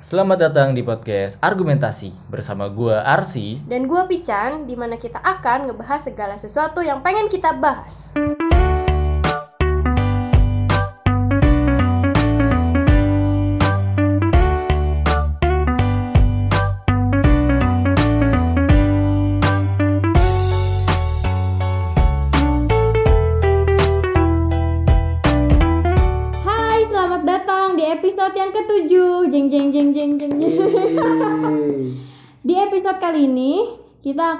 [0.00, 3.60] Selamat datang di podcast Argumentasi bersama gua Arsi.
[3.68, 8.16] Dan gua Pican, di mana kita akan ngebahas segala sesuatu yang pengen kita bahas.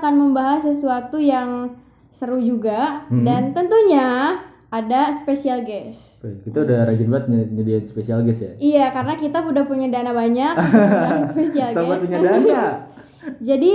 [0.01, 1.77] Akan membahas sesuatu yang
[2.09, 3.23] seru juga Hmm.
[3.23, 4.35] dan tentunya
[4.67, 6.21] ada special guest.
[6.23, 8.51] Kita udah rajin banget ny- nyediain spesial guys ya.
[8.57, 10.53] Iya, karena kita udah punya dana banyak
[11.29, 12.01] special Sobat guest.
[12.05, 12.63] punya dana.
[13.45, 13.73] Jadi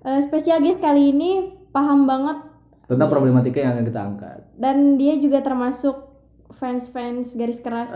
[0.00, 1.30] eh, special guest kali ini
[1.70, 2.36] paham banget
[2.84, 4.38] Tentang problematika yang akan kita angkat.
[4.54, 5.94] dan dia juga termasuk
[6.50, 7.90] fans-fans garis keras.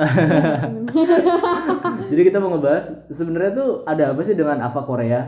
[2.08, 5.20] Jadi kita mau ngebahas sebenarnya tuh ada apa sih dengan Ava Korea?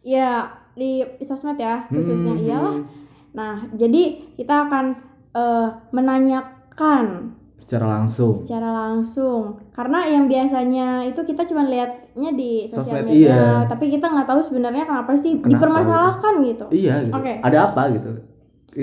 [0.00, 2.42] Iya, di, di sosmed ya khususnya Hmm.
[2.42, 2.76] iyalah.
[3.32, 4.02] Nah, jadi
[4.34, 4.84] kita akan
[5.32, 8.36] eh, menanyakan Secara langsung.
[8.36, 13.64] secara langsung karena yang biasanya itu kita cuma lihatnya di sosial Sosmed, media iya.
[13.64, 17.16] tapi kita nggak tahu sebenarnya kenapa sih Kenapa dipermasalahkan gitu Iya gitu.
[17.16, 17.32] Oke.
[17.40, 18.10] Ada apa gitu?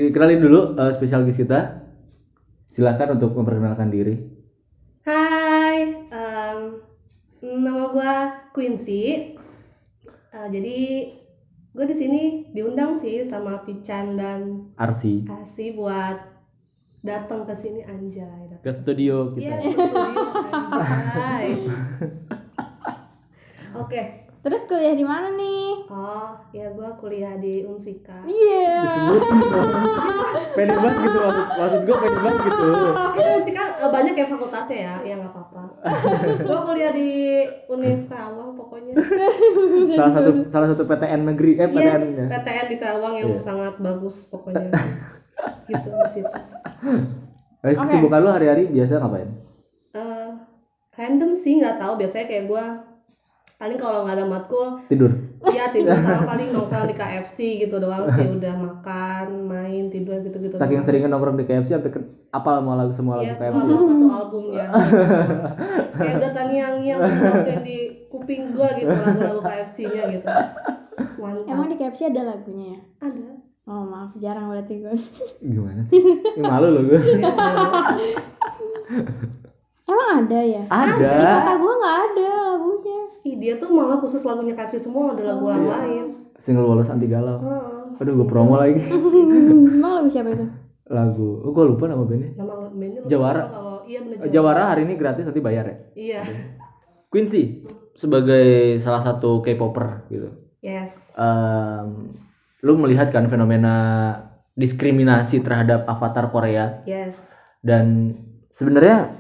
[0.10, 1.60] Kenalin dulu eh, spesial guest kita.
[2.66, 4.14] Silakan untuk memperkenalkan diri.
[5.02, 6.58] Hai, em,
[7.42, 8.14] nama gue
[8.52, 9.34] Quincy.
[10.30, 10.78] Eh, jadi
[11.70, 16.18] gue di sini diundang sih sama Pican dan Arsi Asi buat
[17.00, 18.52] datang ke sini anjay.
[18.52, 18.64] datang.
[18.66, 19.40] ke studio kita.
[19.40, 21.48] Iya, ke studio, anjay.
[23.86, 24.02] Oke,
[24.40, 28.24] terus kuliah di mana nih oh ya gue kuliah di Unsika.
[28.24, 29.22] iya Disebut.
[30.50, 32.68] Pede banget gitu maksud maksud gue pede banget gitu.
[33.12, 35.62] Itu Unsika eh, banyak ya fakultasnya ya, ya nggak apa-apa.
[36.48, 37.10] gue kuliah di
[37.68, 38.94] Univ Karawang pokoknya.
[39.94, 42.26] Salah satu salah satu PTN negeri eh Yes, PTN ya.
[42.32, 43.40] PTN di Karawang yang Iya.
[43.40, 44.72] sangat bagus pokoknya.
[45.70, 46.32] gitu di situ.
[47.60, 47.76] Eh, Oke.
[47.78, 49.30] kesibukan lu hari-hari biasa ngapain?
[49.92, 50.30] Eh,
[50.94, 52.64] random sih nggak tahu biasanya kayak gue
[53.60, 55.12] paling kalau nggak ada matkul Tidur.
[55.46, 60.40] ya tidur sama paling nongkrong di KFC gitu doang sih udah makan main tidur gitu
[60.40, 62.00] gitu Saking seringnya nongkrong di KFC sampai ke,
[62.30, 63.52] apal mau lagu semua lagu Yes, KFC.
[63.52, 64.66] gua hafal satu albumnya
[66.00, 67.78] kayak udah terngiang-ngiang gitu sampai di
[68.08, 70.28] kuping gua gitu lagu-lagu KFC-nya gitu
[71.18, 73.28] mantap emang di KFC ada lagunya ya ada
[73.66, 74.96] oh maaf jarang berarti gue
[75.44, 76.00] Gimana sih?
[76.00, 76.96] Ih, malu loh gue.
[79.86, 81.14] emang ada ya di Ada.
[81.36, 85.48] kota gue nggak ada lagunya Ih, dia tuh malah khusus lagunya KFC semua ada lagu
[85.48, 86.06] yang lain
[86.38, 87.40] Single Wallace Anti Galau.
[87.40, 88.00] Heeh.
[88.00, 88.80] Aduh gue promo lagi.
[88.80, 90.48] Hmm, emang lagu siapa itu
[90.86, 91.44] Lagu.
[91.44, 92.32] Oh, gue lupa nama bandnya.
[92.34, 93.44] nama bandnya lupa Jawara.
[93.46, 95.78] kalau iya Jawara hari ini gratis nanti bayar ya.
[95.94, 96.22] iya
[97.08, 97.64] Quincy
[97.94, 100.30] sebagai salah satu K-popper gitu.
[100.60, 102.16] yes Em,
[102.60, 103.76] lu melihat kan fenomena
[104.54, 107.16] diskriminasi terhadap avatar Korea yes
[107.60, 108.16] dan
[108.50, 109.20] sebenarnya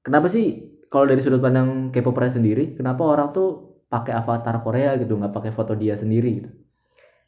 [0.00, 3.48] kenapa sih kalau dari sudut pandang K-popper sendiri kenapa orang tuh
[3.88, 6.50] pakai avatar Korea gitu nggak pakai foto dia sendiri gitu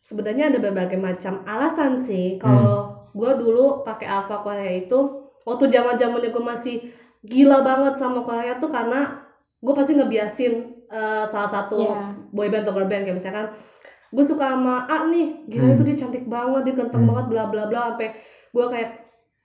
[0.01, 4.99] sebenarnya ada berbagai macam alasan sih kalau gue dulu pakai Alpha Korea itu
[5.45, 6.77] waktu zaman zamannya gue masih
[7.21, 9.25] gila banget sama Korea tuh karena
[9.61, 10.53] gue pasti ngebiasin
[10.89, 12.01] eh, salah satu Iya.
[12.33, 13.47] boyband atau girl band kayak misalkan
[14.11, 15.75] gue suka sama A nih gila Hmm.
[15.77, 17.11] itu dia cantik banget dia ganteng Hmm.
[17.15, 18.09] banget bla bla bla sampai
[18.51, 18.91] gue kayak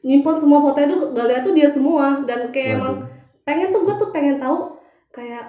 [0.01, 3.13] nyimpen semua fotonya tuh gak lihat tuh dia semua dan kayak emang Waduh.
[3.45, 4.73] Pengen tuh gue tuh pengen tahu
[5.13, 5.45] kayak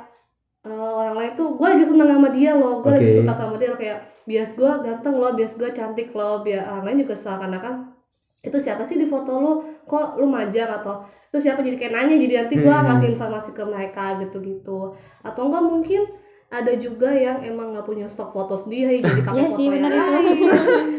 [0.63, 0.71] eh,
[1.01, 3.17] orang lain tuh gue lagi seneng sama dia loh gue lagi Oke.
[3.25, 3.99] suka sama dia loh kayak
[4.29, 7.75] bias gue ganteng loh bias gue cantik loh biar orang lain juga seakan-akan
[8.45, 9.53] itu siapa sih di foto lu
[9.83, 11.03] kok lu majang atau
[11.33, 12.87] itu siapa jadi kayak nanya jadi nanti gue Hmm.
[12.87, 16.03] ngasih informasi ke mereka gitu-gitu atau enggak mungkin
[16.47, 19.83] ada juga yang emang nggak punya stok foto sendiri jadi pakai Iya foto sih, yang
[19.83, 20.51] lain.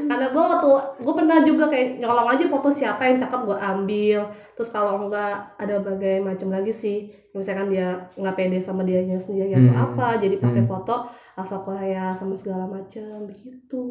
[0.07, 0.69] Karena gue waktu
[0.99, 4.19] gue pernah juga kayak nyolong aja foto siapa yang cakep gue ambil.
[4.53, 6.97] Terus kalau enggak ada berbagai macam lagi sih.
[7.31, 9.83] Misalkan dia nggak pede sama dianya sendiri atau Hmm.
[9.87, 10.69] apa jadi pakai Hmm.
[10.69, 10.95] foto
[11.35, 13.83] Alpha Korea sama segala macam begitu.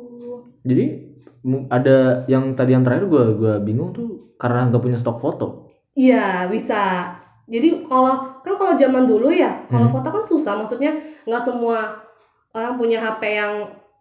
[0.60, 0.84] Jadi
[1.68, 5.46] ada yang tadi yang terakhir gue gua bingung tuh karena nggak punya stok foto.
[5.94, 7.14] Iya bisa.
[7.46, 9.94] Jadi kalau kan kalau zaman dulu ya kalau Hmm.
[9.94, 10.58] foto kan susah.
[10.58, 11.78] Maksudnya nggak semua
[12.54, 13.52] orang punya HP yang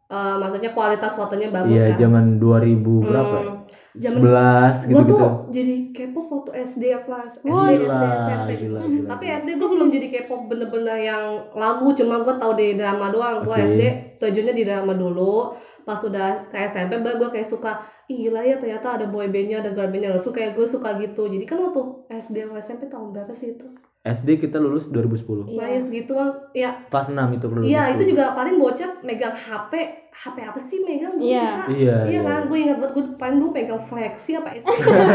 [0.08, 2.08] eh, maksudnya kualitas fotonya bagus iya kan?
[2.08, 3.44] zaman 2000 berapa ya?
[3.44, 3.58] Hmm,
[3.98, 8.52] zaman 11 gue gitu gitu tuh jadi kepo foto SD apa SD Wah, SD SMP
[8.68, 9.38] gila, gila, tapi gila.
[9.40, 11.24] SD gue belum jadi K-pop bener-bener yang
[11.56, 13.42] lagu cuma gue tahu di drama doang.
[13.48, 13.66] Gue Oke.
[13.72, 13.82] SD
[14.20, 15.56] tujuannya di drama dulu.
[15.88, 17.72] Pas udah kayak SMP baru gue kayak suka
[18.06, 20.14] Ih, gila ya ternyata ada boy bandnya ada girl bandnya.
[20.14, 21.26] Langsung kayak gue suka gitu.
[21.26, 21.82] Jadi kan waktu
[22.12, 23.66] SD atau SMP tahun berapa sih itu
[24.06, 25.66] SD kita lulus 2010 Iya.
[25.66, 29.74] Ya segituan ya kelas 6 itu lulus Iya itu juga paling bocah megang HP
[30.14, 31.18] HP apa sih megang?
[31.18, 31.66] Dulu Iya.
[31.68, 32.22] Iya, iya iya.
[32.22, 32.42] kan?
[32.46, 34.70] gue ingat banget gue paling dulu pegang flexi apa SD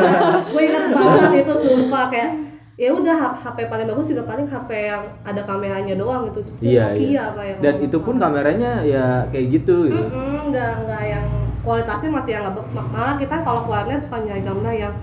[0.53, 2.05] gue ingat banget itu sumpah.
[2.11, 2.31] Kayak
[2.81, 6.41] ya udah HP paling bagus juga paling HP yang ada kameranya doang gitu.
[6.59, 7.23] Iya, Nokia iya.
[7.31, 10.01] apa ya dan itu pun kameranya ya kayak gitu gitu.
[10.01, 11.27] Mm-mm, nggak nggak yang
[11.61, 12.73] kualitasnya masih yang nggak bagus.
[12.75, 14.95] Malah kita kalau ke warnet suka nyari gambar yang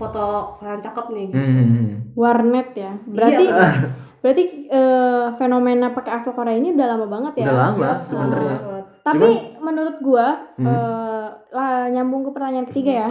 [0.00, 0.26] foto
[0.58, 1.36] yang cakep nih gitu.
[1.36, 1.94] Hmm, hmm, hmm.
[2.16, 2.92] warnet ya.
[3.04, 3.68] Berarti Iya,
[4.22, 7.46] berarti eh, fenomena pakai Ava Korea ini udah lama banget ya?
[7.46, 8.56] Udah lama Iya, sebenarnya.
[9.00, 10.26] tapi menurut gua
[10.56, 10.66] Hmm.
[10.66, 13.10] eh, lah nyambung ke pertanyaan ketiga ya.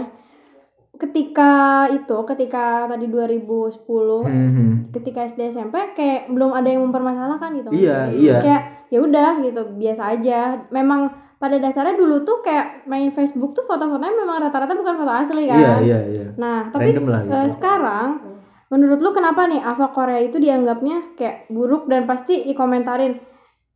[0.92, 1.50] Ketika
[1.88, 4.70] itu ketika tadi 2010 Hmm, hmm.
[4.92, 7.70] ketika SD SMP kayak belum ada yang mempermasalahkan gitu.
[7.72, 8.36] Iya iya.
[8.38, 9.62] Kayak ya udah gitu.
[9.76, 10.40] Biasa aja.
[10.68, 11.08] Memang
[11.40, 15.56] pada dasarnya dulu tuh kayak main Facebook tuh foto-fotonya memang rata-rata bukan foto asli kan?
[15.56, 16.24] Iya iya iya.
[16.36, 17.32] Nah tapi random lah gitu.
[17.32, 18.08] eh, sekarang
[18.68, 23.18] menurut lu kenapa nih Ava Korea itu dianggapnya kayak buruk dan pasti dikomentarin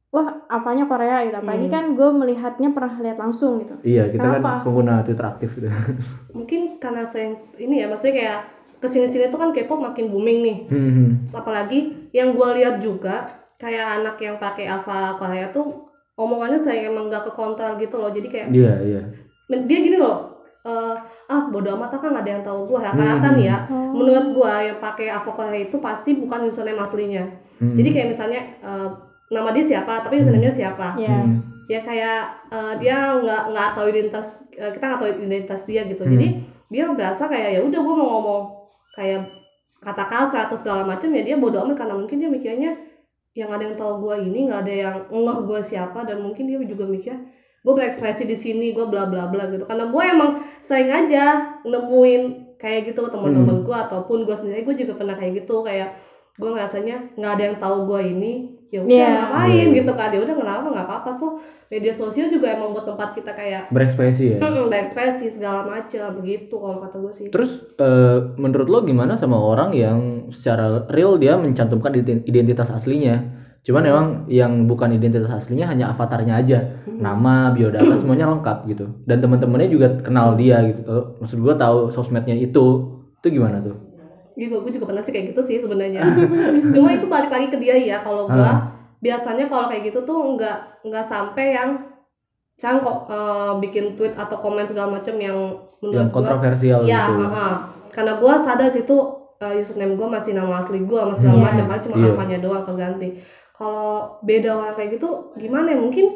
[0.08, 1.34] wah Avanya Korea gitu.
[1.34, 1.74] Apalagi Hmm.
[1.74, 3.74] kan gue melihatnya pernah lihat langsung gitu.
[3.80, 4.60] Iya kita Kenapa?
[4.60, 5.66] kan pengguna Twitter aktif gitu.
[6.36, 8.38] Mungkin karena saya ini ya maksudnya kayak
[8.78, 10.56] ke sini-sini tuh kan K-pop makin booming nih.
[10.68, 11.08] Hmm, hmm.
[11.24, 11.78] Terus apalagi
[12.12, 13.24] yang gue lihat juga
[13.56, 15.83] kayak anak yang pakai Ava Korea tuh
[16.14, 19.00] omongannya saya emang gak ke kontrol gitu loh jadi kayak iya iya
[19.48, 20.30] dia gini loh
[20.62, 20.94] eh,
[21.28, 23.36] ah bodo amat kan gak ada yang tahu gue rata-rata Hmm.
[23.36, 23.92] nih ya Oh.
[23.92, 27.24] menurut gue yang pakai Korea itu pasti bukan username aslinya
[27.60, 27.74] Hmm.
[27.74, 28.88] jadi kayak misalnya eh,
[29.30, 31.42] nama dia siapa tapi username-nya siapa ya Hmm.
[31.66, 32.20] ya kayak
[32.50, 36.12] eh, dia nggak nggak tahu identitas eh, kita nggak tahu identitas dia gitu Hmm.
[36.14, 36.28] jadi
[36.70, 38.42] dia biasa kayak ya udah gue mau ngomong
[38.94, 39.20] kayak
[39.78, 42.72] kata kasar atau segala macam ya dia bodoh amat karena mungkin dia mikirnya
[43.34, 46.58] yang ada yang tahu gue ini nggak ada yang ngeh gue siapa dan mungkin dia
[46.62, 47.14] juga mikir
[47.64, 49.64] gue berekspresi di sini gue bla bla bla gitu.
[49.64, 54.94] Karena gue emang sering aja nemuin kayak gitu teman-teman gue ataupun gue sendiri gue juga
[54.96, 55.96] pernah kayak gitu kayak
[56.38, 58.32] gue ngerasanya nggak ada yang tahu gue ini
[58.74, 59.06] ya udah Iya.
[59.14, 59.76] ngapain Iya.
[59.78, 61.26] gitu kan ya udah kenapa nggak apa-apa so
[61.64, 66.50] media sosial juga emang buat tempat kita kayak berekspresi ya mm, berekspresi segala macam begitu
[66.52, 69.98] kalau kata gue sih Terus eh, menurut lo gimana sama orang yang
[70.28, 73.30] secara real dia mencantumkan ident- identitas aslinya?
[73.64, 78.84] Cuman emang yang bukan identitas aslinya hanya avatarnya aja, nama, biodata semuanya lengkap gitu.
[79.02, 80.84] Dan teman-temannya juga kenal dia gitu.
[81.16, 82.66] Maksud gua tahu sosmednya itu.
[83.16, 83.93] Itu gimana tuh?
[84.34, 86.02] Gitu gue juga pernah sih kayak gitu sih sebenarnya
[86.74, 88.66] cuma itu balik lagi ke dia ya kalau gue Ah.
[88.98, 91.70] biasanya kalau kayak gitu tuh nggak nggak sampai yang
[92.54, 95.36] misalnya kok eh, bikin tweet atau komen segala macam yang
[95.78, 97.22] menurut yang kontroversial ya gitu.
[97.22, 97.52] heeh.
[97.90, 98.96] karena gue sadar situ
[99.38, 101.44] eh, username gue masih nama asli gue sama segala Iya.
[101.44, 102.10] macam kan cuma Iya.
[102.10, 103.08] apanya doang keganti
[103.52, 106.06] kalau beda orang kayak gitu gimana ya mungkin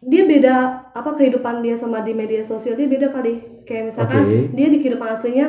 [0.00, 0.54] dia beda
[0.94, 4.38] apa kehidupan dia sama di media sosial dia beda kali kayak misalkan Oke.
[4.54, 5.46] dia di kehidupan aslinya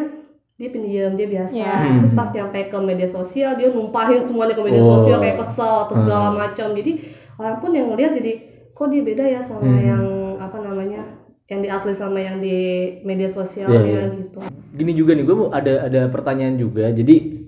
[0.60, 1.72] dia pendiam dia biasa Iya.
[1.72, 1.98] Hmm.
[2.04, 5.00] terus pas nyampe ke media sosial dia numpahin semuanya ke media Oh.
[5.00, 6.38] sosial kayak kesel atau segala Hmm.
[6.38, 6.92] macam jadi
[7.40, 8.32] orang pun yang ngeliat jadi
[8.70, 9.80] kok dia beda ya sama Hmm.
[9.80, 10.04] yang
[10.36, 11.02] apa namanya
[11.48, 12.60] yang di asli sama yang di
[13.02, 14.04] media sosial Iya, ya iya.
[14.14, 14.40] gitu
[14.70, 16.88] Gini juga nih, gue mau ada ada pertanyaan juga.
[16.88, 17.42] Jadi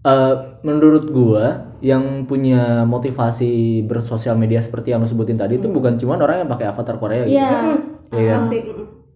[0.00, 5.96] eh, menurut gua yang punya motivasi bersosial media seperti yang lo sebutin tadi itu bukan
[5.96, 7.36] cuma orang yang pakai avatar Korea gitu.
[7.36, 7.50] Iya.
[7.50, 7.78] Mm,
[8.10, 8.34] Iya kan?
[8.38, 8.58] pasti.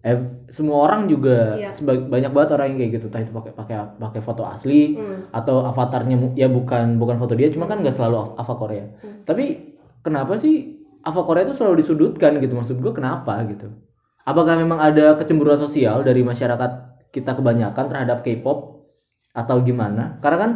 [0.05, 0.21] Eh,
[0.53, 1.73] semua orang juga Iya.
[1.81, 3.05] banyak banget orang yang kayak gitu.
[3.09, 5.33] Entah itu pakai pakai pakai foto asli Mm.
[5.33, 8.85] atau avatarnya ya bukan bukan foto dia, cuma kan nggak selalu av- ava Korea.
[9.01, 9.25] Hmm.
[9.25, 9.73] Tapi
[10.05, 12.53] kenapa sih ava Korea itu selalu disudutkan gitu?
[12.53, 13.73] Maksud gua kenapa gitu?
[14.21, 16.71] Apakah memang ada kecemburuan sosial dari masyarakat
[17.09, 18.85] kita kebanyakan terhadap K-pop
[19.33, 20.21] atau gimana?
[20.21, 20.51] Karena kan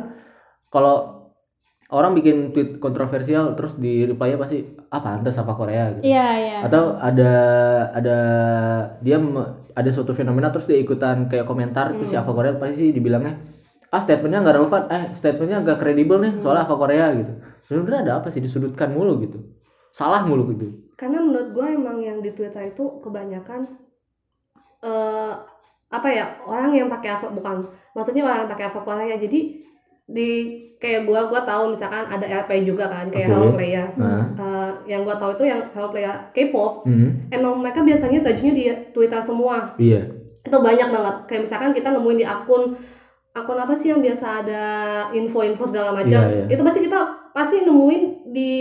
[0.69, 1.18] kalau
[1.89, 4.61] orang bikin tweet kontroversial terus di reply pasti
[4.93, 6.05] ah pantas apa Korea gitu.
[6.05, 6.57] Iya, iya.
[6.65, 7.31] Atau ada
[7.91, 8.17] ada
[9.01, 12.91] dia me- ada suatu fenomena terus dia ikutan kayak komentar terus si Ava Korea pasti
[12.91, 13.33] dibilangnya
[13.89, 17.33] ah statementnya nggak relevan eh statementnya nggak kredibel nih soalnya Ava Korea gitu.
[17.65, 19.37] Sebenarnya ada apa sih disudutkan mulu gitu.
[19.93, 20.67] Salah mulu gitu.
[20.99, 23.71] karena menurut gue emang yang di Twitter itu kebanyakan
[24.83, 25.33] eh
[25.89, 27.65] apa ya orang yang pakai Ava bukan
[27.97, 29.39] maksudnya orang yang pakai Ava Korea jadi
[30.09, 30.31] di
[30.75, 33.35] kayak gue gue tahu misalkan ada LP juga kan kayak Oke.
[33.35, 34.23] Hello Player Nah.
[34.31, 38.63] Eh, yang gue tahu itu yang Hello Player K-pop Hmm, emang mereka biasanya tajunya di
[38.89, 40.07] Twitter semua iya.
[40.39, 42.73] itu banyak banget kayak misalkan kita nemuin di akun
[43.29, 44.63] akun apa sih yang biasa ada
[45.11, 46.45] info-info segala macam Iya, iya.
[46.49, 46.99] itu pasti kita
[47.29, 48.01] pasti nemuin
[48.31, 48.51] di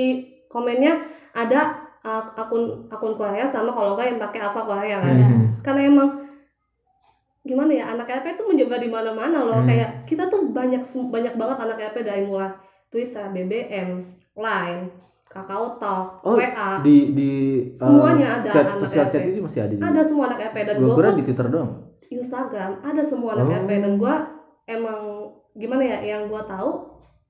[0.46, 0.98] komennya
[1.32, 1.60] ada
[2.02, 5.42] uh, akun akun Korea sama kalau enggak yang pakai Ava Korea kan Hmm.
[5.62, 6.08] karena emang
[7.48, 9.66] gimana ya anak LP itu menyebar di mana-mana loh Hmm.
[9.66, 12.52] kayak kita tuh banyak banyak banget anak LP dari mulai
[12.86, 13.88] Twitter, BBM,
[14.34, 14.82] Line,
[15.26, 17.32] Kakao Talk, Oh, WA, Di di
[17.70, 19.10] uh, Semuanya ada chat anak sosial LP.
[19.10, 19.84] chat itu masih ada juga.
[19.86, 21.70] ada semua anak LP dan Gua gue pun di Twitter doang.
[22.08, 23.56] Instagram ada semua anak Oh.
[23.58, 24.14] LP dan gua
[24.64, 25.00] emang
[25.54, 26.70] gimana ya yang gua tahu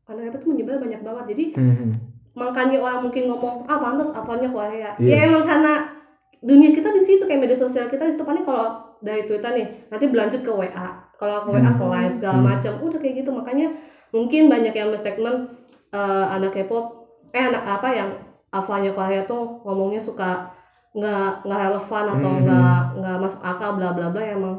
[0.05, 1.91] anak K-pop tuh menyebar banyak banget jadi Hmm.
[2.33, 5.11] makanya orang mungkin ngomong ah pantas apanya Korea Iya.
[5.11, 5.91] ya emang karena
[6.39, 9.67] dunia kita di situ kayak media sosial kita di situ paling kalau dari Twitter nih
[9.89, 11.91] nanti berlanjut ke WA kalau ke WA ke Hmm.
[11.91, 12.47] Line segala Hmm.
[12.47, 13.67] macam udah kayak gitu makanya
[14.09, 15.55] mungkin banyak yang berstatement
[15.89, 16.85] eh, anak K-pop
[17.31, 18.09] eh anak apa yang
[18.49, 20.53] alfanya Korea tuh ngomongnya suka
[20.91, 22.43] nggak nggak relevan atau Hmm.
[22.43, 24.57] nggak nggak masuk akal bla bla bla ya emang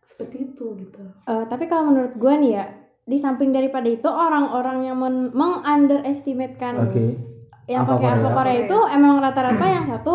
[0.00, 2.64] seperti itu gitu Eh, tapi kalau menurut gue nih ya
[3.04, 7.04] di samping daripada itu orang-orang yang men- meng-underestimate-kan Oke.
[7.66, 8.16] yang Alpha pakai Korea.
[8.16, 10.14] Alpha Korea itu emang rata-rata yang satu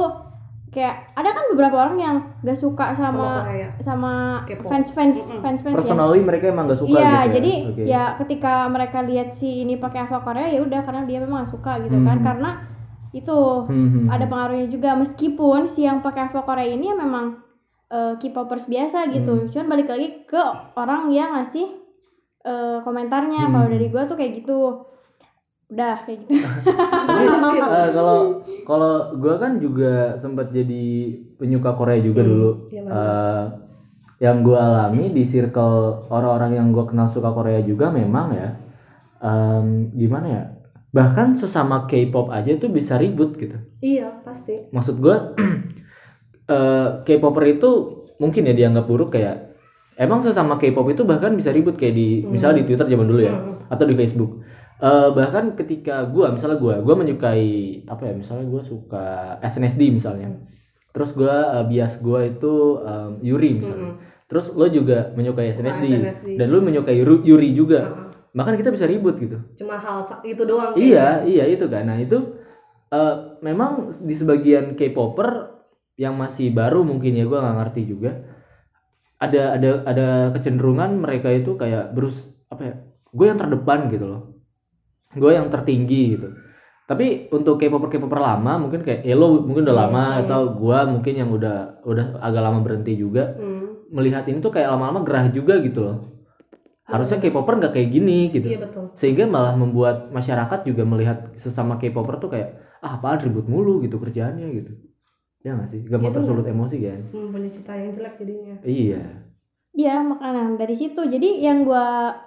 [0.69, 3.41] kayak ada kan beberapa orang yang gak suka sama
[3.81, 4.13] sama
[4.45, 5.41] sama fans fans Mm-mm.
[5.41, 5.77] fans fans ya.
[5.81, 7.21] Personally mereka emang gak suka Iya, gitu ya.
[7.33, 7.83] jadi Oke.
[7.89, 11.51] ya ketika mereka lihat si ini pakai Alpha Korea ya udah karena dia memang gak
[11.57, 12.25] suka gitu kan Hmm.
[12.25, 12.49] karena
[13.09, 14.05] itu Hmm, hmm.
[14.07, 17.41] ada pengaruhnya juga meskipun si yang pakai Alpha Korea ini ya memang
[17.89, 19.33] eh, K-popers biasa gitu.
[19.33, 19.49] Hmm.
[19.49, 20.43] Cuman balik lagi ke
[20.77, 21.65] orang yang ngasih
[22.45, 23.49] eh, komentarnya.
[23.49, 23.53] Hmm.
[23.57, 24.85] Kalau dari gua tuh kayak gitu.
[25.69, 26.33] Udah kayak gitu.
[27.09, 30.85] Eh, kalau kalau gue kan juga sempat jadi
[31.37, 32.49] penyuka Korea juga Hmm, dulu.
[32.69, 32.89] mantap.
[32.89, 33.43] Eh,
[34.19, 38.49] yang gue alami di circle orang-orang yang gue kenal suka Korea juga memang ya
[39.19, 40.43] em, gimana ya
[40.89, 43.55] bahkan sesama K-pop aja tuh bisa ribut gitu.
[43.79, 45.15] iya pasti Maksud gue
[46.51, 47.69] eh, K-popper itu
[48.17, 49.55] mungkin ya dianggap buruk kayak
[49.95, 52.33] emang sesama K-pop itu bahkan bisa ribut kayak di Hmm.
[52.33, 53.71] misalnya di Twitter zaman dulu ya Hmm.
[53.71, 54.38] atau di Facebook.
[54.79, 60.39] Eh, bahkan ketika gua misalnya gua gua menyukai apa ya misalnya gua suka SNSD misalnya.
[60.95, 63.91] Terus gua eh, bias gua itu em, Yuri misalnya.
[63.91, 64.23] Mm-mm.
[64.31, 66.27] Terus lo juga menyukai Suka SNSD, SNSD.
[66.39, 67.91] dan lo menyukai Yuri juga.
[67.91, 68.07] Heeh.
[68.31, 69.41] Bahkan kita bisa ribut gitu.
[69.59, 71.83] cuma hal itu doang Iya, iya itu kan.
[71.83, 72.39] Nah, itu
[72.93, 75.59] eh, memang di sebagian K-popper
[75.99, 78.11] yang masih baru mungkin ya gua nggak ngerti juga.
[79.19, 82.15] Ada ada ada kecenderungan mereka itu kayak berus
[82.47, 82.73] apa ya?
[83.11, 84.21] Gue yang terdepan gitu loh.
[85.17, 86.29] Gue yang tertinggi gitu.
[86.89, 90.19] Tapi untuk K-popper K-popper lama mungkin kayak Elo mungkin udah lama hmm.
[90.25, 93.37] atau gua mungkin yang udah udah agak lama berhenti juga.
[93.37, 96.17] Hmm, melihat ini tuh kayak lama-lama gerah juga gitu loh.
[96.89, 98.49] Harusnya K-popper nggak kayak gini gitu.
[98.49, 98.89] Iya betul.
[98.97, 104.01] Sehingga malah membuat masyarakat juga melihat sesama K-popper tuh kayak ah apaan ribut mulu gitu
[104.01, 104.73] kerjaannya gitu.
[105.45, 105.85] Ya nggak sih?
[105.85, 107.01] Gak mau tersulut emosi kan?
[107.13, 108.55] Hmm, punya cita yang jelek jadinya.
[108.65, 109.03] Iya.
[109.77, 111.05] Iya, makanya dari situ.
[111.05, 112.17] Jadi yang gua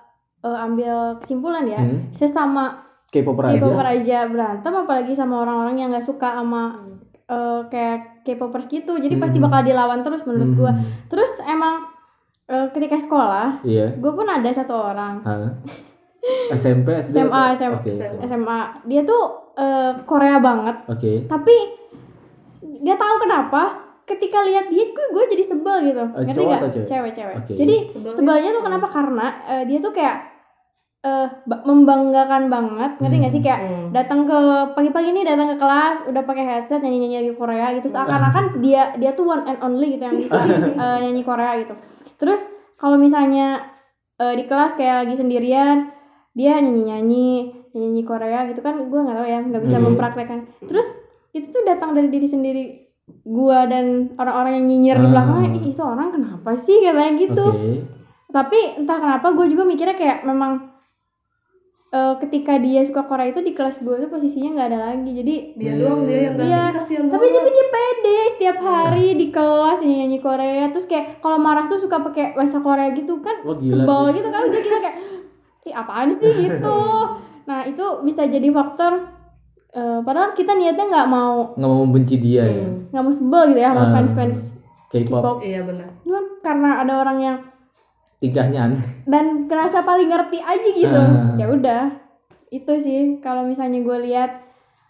[0.42, 2.10] eh, ambil kesimpulan ya, Hmm.
[2.10, 6.80] sesama K-popper aja K-popper aja berantem apalagi sama orang-orang yang nggak suka sama
[7.24, 8.92] eh, kayak K-popers gitu.
[8.94, 9.46] Jadi pasti Hmm.
[9.46, 10.58] bakal dilawan terus menurut Hmm.
[10.58, 10.72] gua.
[11.06, 11.88] Terus emang
[12.44, 15.56] eh, ketika sekolah, iya gue pun ada satu orang Hah?
[16.52, 17.76] SMP SD SMA, SMA.
[17.76, 18.20] oke SMA.
[18.22, 18.58] SMA.
[18.84, 19.22] Dia tuh
[19.54, 21.54] eh, Korea banget, oke tapi
[22.62, 23.62] nggak tahu kenapa
[24.02, 26.02] ketika lihat dia gue gue jadi sebel gitu.
[26.02, 26.86] Eh, Ngerti atau cewek?
[26.86, 27.36] Cewek, cewek.
[27.38, 27.52] Oke.
[27.54, 30.16] Jadi Sebelnya- sebelnya tuh kenapa karena eh, dia tuh kayak
[31.02, 33.42] eh ba- membanggakan banget ngerti nggak sih?
[33.42, 33.86] Kayak Hmm.
[33.90, 34.38] datang ke
[34.72, 37.90] pagi-pagi nih datang ke kelas udah pakai headset nyanyi-nyanyi lagu Korea gitu.
[37.90, 40.38] Seakan-akan dia dia tuh one and only gitu yang bisa
[40.78, 41.74] eh, nyanyi Korea gitu.
[42.16, 43.66] Terus kalau misalnya
[44.16, 45.90] eh, di kelas kayak lagi sendirian
[46.32, 47.30] dia nyanyi-nyanyi
[47.72, 49.86] nyanyi Korea gitu kan gue nggak tahu ya nggak bisa Hmm.
[49.88, 50.38] mempraktekkan.
[50.62, 50.86] Terus
[51.32, 52.62] itu tuh datang dari diri sendiri
[53.22, 55.10] gua dan orang-orang yang nyinyir di Ah.
[55.10, 56.78] belakangnya "Ih, itu orang kenapa sih?
[56.80, 57.42] Kayak gitu.
[57.44, 57.82] Oke.
[58.30, 60.71] Tapi entah kenapa gue juga mikirnya kayak memang
[61.92, 65.10] eh, ketika dia suka Korea itu di kelas gue tuh posisinya nggak ada lagi.
[65.12, 67.36] Jadi dia doang dia yang ganti Iya, kasihan tapi banget.
[67.36, 71.78] tapi dia pede setiap hari di kelas nyanyi nyanyi Korea terus kayak kalau marah tuh
[71.78, 73.60] suka pakai bahasa Korea gitu kan sebel
[74.02, 74.14] sih.
[74.14, 74.42] gitu kan.
[74.46, 74.96] Jadi kita kayak
[75.62, 76.32] ih apaan sih?
[76.42, 76.78] Gitu.
[77.42, 78.92] Nah itu bisa jadi faktor
[79.70, 82.64] eh, padahal kita niatnya nggak mau nggak mau membenci dia ya?
[82.64, 82.88] Hmm.
[82.88, 83.92] nggak mau sebel gitu ya sama Ah.
[83.92, 84.40] fans fans
[84.88, 85.20] K-pop.
[85.20, 85.36] K-pop.
[85.40, 85.88] Iya benar.
[86.00, 87.36] Cuman karena ada orang yang
[88.22, 88.82] tingkahnya aneh.
[89.04, 90.94] Dan kerasa paling ngerti aja gitu.
[90.94, 91.34] Ah.
[91.34, 91.82] ya udah.
[92.48, 94.30] Itu sih kalau misalnya gue lihat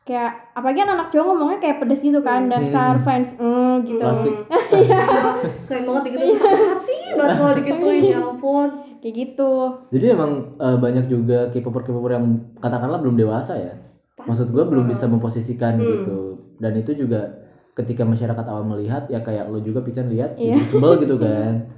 [0.03, 3.03] kayak apalagi kan anak cowok ngomongnya kayak pedes gitu kan dasar Hmm.
[3.03, 4.03] fans mm, gitu.
[4.03, 4.35] Plastik.
[4.83, 5.03] Iya,
[5.67, 8.69] sayang banget digituin hati banget kalau digituin ya ampun.
[8.99, 9.53] Kayak gitu.
[9.91, 12.27] Jadi emang eh, banyak juga K-popper K-popper yang
[12.59, 13.75] katakanlah belum dewasa ya.
[14.21, 15.87] Maksud gue belum bisa memposisikan Hmm.
[15.89, 16.21] gitu.
[16.59, 17.27] Dan itu juga
[17.73, 20.59] ketika masyarakat awal melihat ya kayak lo juga pican lihat Iya.
[20.59, 21.73] jadi sebel gitu kan.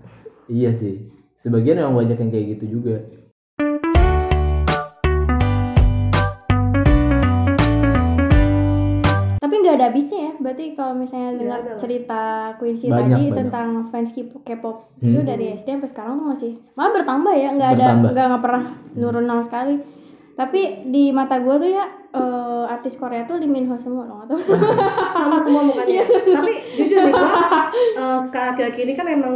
[0.44, 1.13] Iya sih
[1.44, 3.04] sebagian emang banyak yang kayak gitu juga.
[9.36, 10.32] Tapi nggak ada habisnya ya.
[10.40, 12.22] Berarti kalau misalnya dengar cerita
[12.56, 13.36] Quincy Banyak, tadi banyak.
[13.44, 15.12] tentang fans K-pop Hmm.
[15.12, 17.48] itu dari SD sampai sekarang tuh masih malah bertambah ya.
[17.52, 18.62] Nggak ada nggak nggak pernah
[18.96, 19.74] nurun sama sekali.
[20.34, 24.24] Tapi di mata gue tuh ya eh, artis Korea tuh Lee Min Ho semua loh
[24.24, 24.40] nggak tahu.
[25.20, 26.02] Sama semua mukanya.
[26.08, 27.30] Tapi jujur nih gua
[28.00, 29.34] eh, sekarang akhir-akhir ini kan emang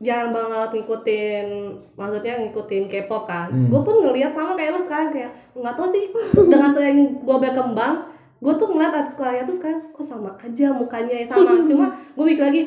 [0.00, 1.46] jarang banget ngikutin
[1.92, 3.68] maksudnya ngikutin K-pop kan Hmm.
[3.68, 6.04] gue pun ngelihat sama kayak lu sekarang kayak nggak tahu sih
[6.50, 8.08] dengan sering gue berkembang
[8.40, 12.40] gue tuh ngeliat artis Korea tuh sekarang kok sama aja mukanya sama cuma gue mikir
[12.40, 12.62] lagi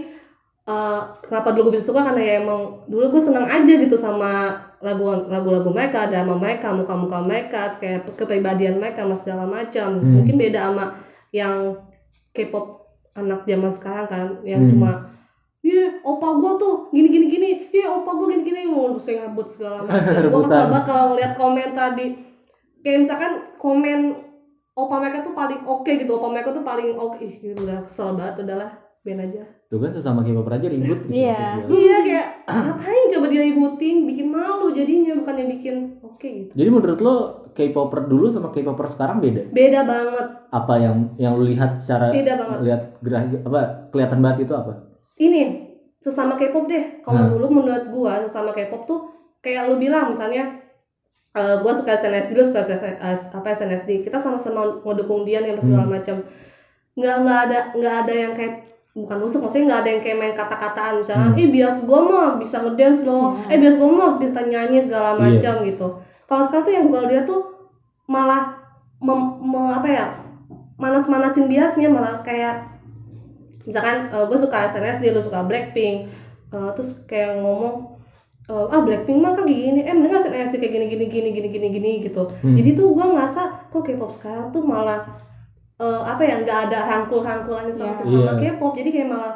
[0.64, 4.54] eh, kenapa dulu gue bisa suka karena ya emang dulu gue senang aja gitu sama
[4.78, 10.22] lagu lagu-lagu mereka drama mereka muka-muka mereka kayak kepribadian mereka mas segala macam Hmm.
[10.22, 10.86] mungkin beda sama
[11.34, 11.82] yang
[12.30, 14.70] K-pop anak zaman sekarang kan yang Hmm.
[14.70, 14.92] cuma
[15.64, 17.50] Iya, opa gua tuh gini gini gini.
[17.72, 20.04] Iya, opa gua gini gini mau terus yang ngebut segala macam.
[20.04, 20.44] gua Rebutan.
[20.46, 22.06] kesel banget kalau ngeliat komentar di
[22.80, 24.00] kayak misalkan komen
[24.74, 26.12] opa mereka tuh paling oke gitu.
[26.14, 27.16] Opa mereka tuh paling oke.
[27.18, 28.72] Ih, gitu udah kesel banget udahlah.
[29.04, 29.44] Ben aja.
[29.68, 31.12] Tuh kan sesama K-pop aja ribut gitu.
[31.12, 31.64] Iya.
[31.66, 36.52] Iya kayak ngapain coba diributin, bikin malu jadinya bukannya bikin oke gitu.
[36.52, 37.16] Jadi menurut lo
[37.52, 39.48] K-popper dulu sama K-popper sekarang beda?
[39.50, 42.58] Beda banget, Apa yang yang lu lihat secara beda banget.
[42.64, 43.60] lihat gerah apa
[43.92, 44.74] kelihatan banget itu apa?
[45.16, 45.42] Ini
[46.02, 47.00] sesama K-pop deh.
[47.00, 47.32] Kalau Hmm.
[47.32, 49.00] dulu menurut gua sesama K-pop tuh
[49.40, 50.60] kayak lu bilang misalnya
[51.34, 55.54] eh gua suka SNSD lu suka SNS, eh, apa SNSD kita sama-sama ngedukung dia nih
[55.54, 55.94] apa segala Hmm.
[55.98, 56.16] macam
[56.94, 58.54] nggak nggak ada nggak ada yang kayak
[58.94, 61.42] bukan musuh maksudnya nggak ada yang kayak main kata-kataan misalnya Hmm.
[61.42, 63.50] eh bias gua mah bisa ngedance loh Iya.
[63.50, 65.20] eh bias gua mah bisa nyanyi segala Iya.
[65.20, 65.88] macam gitu
[66.30, 67.42] kalau sekarang tuh yang gua lihat tuh
[68.06, 68.54] malah
[69.02, 70.06] mem- me- apa ya
[70.78, 72.73] manas-manasin biasnya malah kayak
[73.64, 76.10] misalkan gue suka SNSD lu suka Blackpink
[76.50, 77.96] eh, terus kayak ngomong
[78.44, 81.68] eh, ah Blackpink mah kan gini eh mendingan SNSD kayak gini gini gini gini gini
[81.70, 82.54] gini gitu Hmm.
[82.54, 85.00] jadi tuh gue ngerasa kok K-pop sekarang tuh malah
[85.76, 88.00] eh, apa ya nggak ada rangkul-rangkulannya sama Iya.
[88.00, 88.54] sesama Iya.
[88.54, 89.34] K-pop jadi kayak malah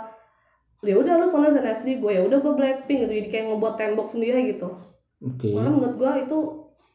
[0.79, 4.05] ya udah lu soalnya SNSD gue ya udah gue Blackpink gitu jadi kayak ngebuat tembok
[4.05, 4.69] sendiri gitu
[5.19, 5.50] Oke.
[5.50, 6.38] malah menurut gue itu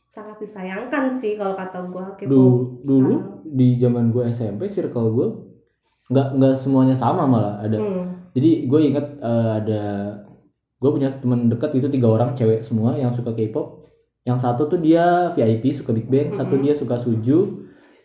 [0.07, 2.51] sangat disayangkan sih kalau kata gue K-pop Dulu
[2.85, 5.29] dulu di zaman gue SMP circle gue
[6.12, 7.76] nggak nggak semuanya sama malah ada.
[7.76, 8.28] Hmm.
[8.33, 9.83] Jadi gue inget eh, ada
[10.78, 13.87] gue punya teman dekat itu tiga orang cewek semua yang suka K-pop.
[14.23, 16.62] Yang satu tuh dia VIP suka Big Bang, satu Mhm.
[16.62, 17.38] dia suka Suju,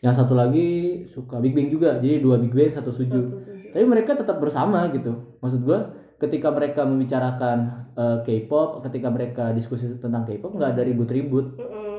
[0.01, 1.97] yang satu lagi suka Big Bang juga.
[1.97, 3.21] Jadi dua Big Bang satu Suju.
[3.27, 3.69] Satu setuju.
[3.73, 5.13] Tapi mereka tetap bersama gitu.
[5.37, 5.79] Maksud gue
[6.17, 7.57] ketika mereka membicarakan
[7.93, 11.57] eh, K-pop, ketika mereka diskusi tentang K-pop nggak ada ribut-ribut.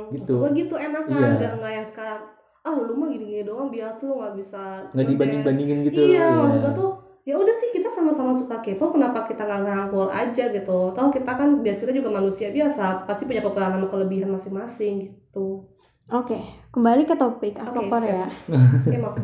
[0.08, 0.34] Gitu.
[0.34, 1.28] Maksud gua gitu enakan Iya.
[1.36, 2.22] nggak nggak yang sekarang
[2.68, 5.98] ah lu mah gini-gini doang biasa lu nggak bisa nggak ngedance." dibanding-bandingin gitu.
[6.04, 6.36] iya ya.
[6.36, 6.90] maksud gua tuh
[7.24, 11.32] ya udah sih kita sama-sama suka K-pop kenapa kita nggak ngerangkul aja gitu toh kita
[11.32, 15.64] kan biasa kita juga manusia biasa pasti punya kekurangan sama kelebihan masing-masing gitu
[16.08, 16.40] Oke,
[16.72, 18.32] kembali ke topik Oke, Korea.
[18.92, 19.20] ya maaf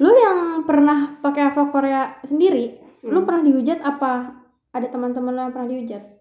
[0.00, 3.26] Lu yang pernah pakai Ava Korea sendiri, lu Hmm.
[3.28, 4.32] pernah dihujat apa?
[4.72, 6.13] Ada teman-teman lu yang pernah dihujat?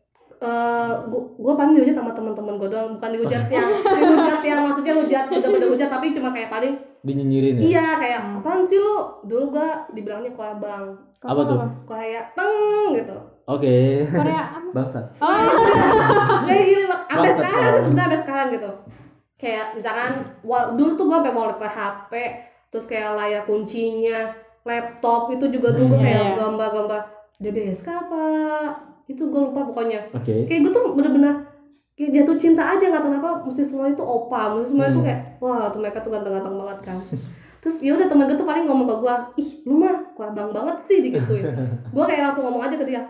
[0.43, 4.93] Eh, gua, gua paling dihujat sama teman-teman gua doang bukan dihujat yang dihujat yang maksudnya
[4.93, 7.61] hujat bener-bener hujat tapi cuma kayak paling Dinyinyirin ya.
[7.61, 10.85] iya kayak apaan sih lu dulu gua dibilangnya kuah bang
[11.21, 11.57] Apa tuh?
[11.85, 12.51] kayak teng
[12.91, 14.03] gitu Oke.
[14.05, 14.67] Korea apa?
[14.73, 15.05] Bangsat.
[15.17, 15.35] Oh,
[16.43, 17.01] kayak gini Bang.
[17.05, 17.83] sampai Bangsat sekarang orang.
[17.83, 18.71] sebenarnya sampai sekarang gitu
[19.35, 22.13] kayak misalkan wal- dulu tuh gua sampai wallpaper HP
[22.67, 26.35] terus kayak layar kuncinya laptop itu juga dulu Hmm, kayak iya.
[26.37, 27.01] gambar-gambar
[27.37, 28.23] DBSK apa
[29.05, 30.07] itu gua lupa pokoknya.
[30.11, 30.47] Oke.
[30.47, 31.33] kayak gue tuh bener-bener
[31.93, 35.05] kayak jatuh cinta aja nggak tahu kenapa mesti semua itu opa mesti semua itu Hmm.
[35.05, 36.97] kayak wah tuh mereka tuh ganteng-ganteng banget kan.
[37.61, 40.51] Terus ya udah temen gue tuh paling ngomong ke gue ih lu mah kok abang
[40.51, 41.47] banget sih digituin.
[41.95, 43.01] Gue kayak langsung ngomong aja ke dia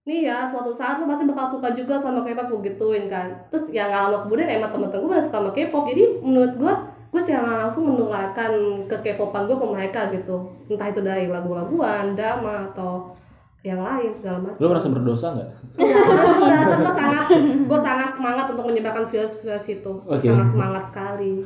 [0.00, 3.44] nih ya suatu saat lu pasti bakal suka juga sama K-pop gue gituin kan.
[3.52, 6.72] Terus ya nggak lama kemudian emang temen-temen gue pada suka sama K-pop jadi menurut gue
[7.10, 8.52] gue secara langsung menularkan
[8.88, 10.36] ke K-popan gue ke mereka gitu.
[10.72, 13.12] Entah itu dari lagu-laguan drama atau
[13.60, 15.48] yang lain segala macam Lu merasa berdosa nggak?
[15.76, 17.26] Enggak, gue sangat
[17.66, 20.24] gue sangat semangat untuk menyebarkan virus-virus itu Oke.
[20.24, 21.44] sangat semangat sekali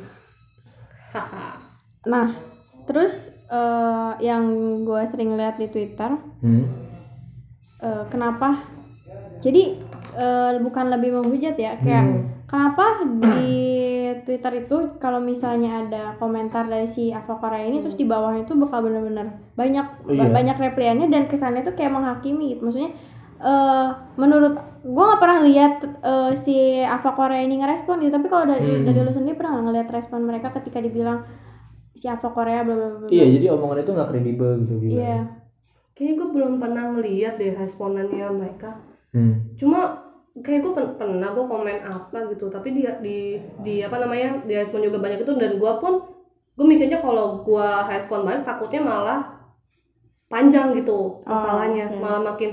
[1.11, 1.47] haha
[2.05, 2.27] Nah,
[2.85, 3.13] terus
[3.45, 4.45] eh, yang
[4.81, 6.65] gue sering lihat di Twitter, Hmm.
[7.79, 8.61] eh, kenapa?
[9.39, 9.81] Jadi
[10.13, 12.23] eh, bukan lebih menghujat ya, kayak Hmm.
[12.55, 13.51] Kenapa di
[14.23, 18.55] Twitter itu kalau misalnya ada komentar dari si Ava Korea ini, terus di bawahnya itu
[18.55, 20.31] bakal bener-bener banyak iya.
[20.31, 22.63] banyak repliannya dan kesannya tuh kayak menghakimi gitu.
[22.63, 22.95] Maksudnya
[23.35, 28.47] eh menurut gue nggak pernah lihat eh, si Ava Korea ini ngerespon gitu, tapi kalau
[28.47, 28.87] dari Hmm.
[28.87, 31.27] dari lu sendiri pernah nggak ngeliat respon mereka ketika dibilang
[31.91, 33.07] si Ava Korea bla bla bla.
[33.11, 34.95] Iya, jadi omongan itu nggak kredibel gitu gitu.
[35.03, 35.43] Iya.
[35.95, 38.83] kayaknya gue belum pernah ngeliat deh responannya mereka
[39.15, 39.55] Hmm.
[39.55, 40.04] cuma
[40.43, 44.51] kayak gue pen- pernah gue komen apa gitu tapi dia di di apa namanya di
[44.51, 45.93] respon juga banyak itu dan gue pun
[46.55, 49.19] gue mikirnya kalau gue respon balik takutnya malah
[50.27, 51.99] panjang gitu masalahnya oke.
[52.03, 52.51] malah makin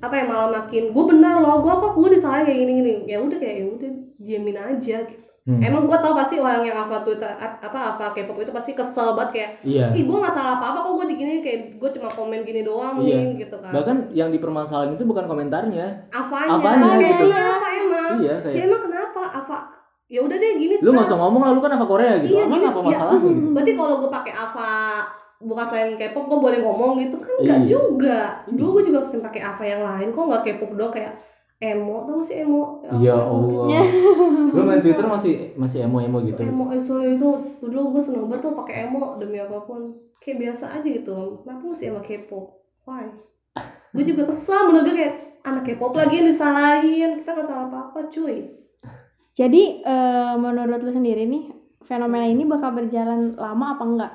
[0.00, 3.18] apa ya malah makin gue benar loh gue kok gue disalahin kayak gini gini ya
[3.20, 5.27] udah kayak ya udah diemin aja gitu.
[5.48, 5.64] Hmm.
[5.64, 9.30] emang gue tau pasti orang yang alpha Twitter apa alpha K-pop itu pasti kesel banget
[9.32, 9.86] kayak Iya.
[9.90, 13.00] ih gue nggak salah apa apa kok gue digini kayak gue cuma komen gini doang
[13.00, 13.16] Iya.
[13.32, 16.04] nih gitu kan Bahkan yang dipermasalahan itu bukan komentarnya.
[16.10, 17.24] Alfanya, Apanya kayak gitu.
[17.26, 19.56] kenapa emang Iya kayak kayak emang kenapa apa
[20.06, 22.28] ya udah deh gini lu nggak usah ngomong lah lu kan apa Korea gitu.
[22.30, 22.84] Iya, Emang gini, apa ya.
[22.86, 23.48] masalahnya gitu.
[23.50, 24.72] berarti kalau gue pakai alpha
[25.40, 27.68] bukan selain K-pop gue boleh ngomong gitu kan enggak Iya.
[27.70, 31.12] juga dulu gue juga sering pakai alpha yang lain kok nggak K-pop doang kayak
[31.58, 33.82] emo tau gak sih emo Ya emo Allah.
[34.54, 36.38] lu main Twitter masih masih emo-emo gitu.
[36.40, 40.78] emo eso itu dulu gue seneng banget tuh pakai emo demi apa pun kayak biasa
[40.78, 42.46] aja gitu kenapa mesti sama K-pop
[42.84, 43.06] why
[43.90, 48.06] gue juga kesal menurut gue kayak anak K-pop lagi yang disalahin kita nggak salah apa-apa
[48.08, 48.36] cuy
[49.34, 51.46] Jadi eh, menurut lu sendiri nih
[51.78, 54.12] fenomena ini bakal berjalan lama apa enggak?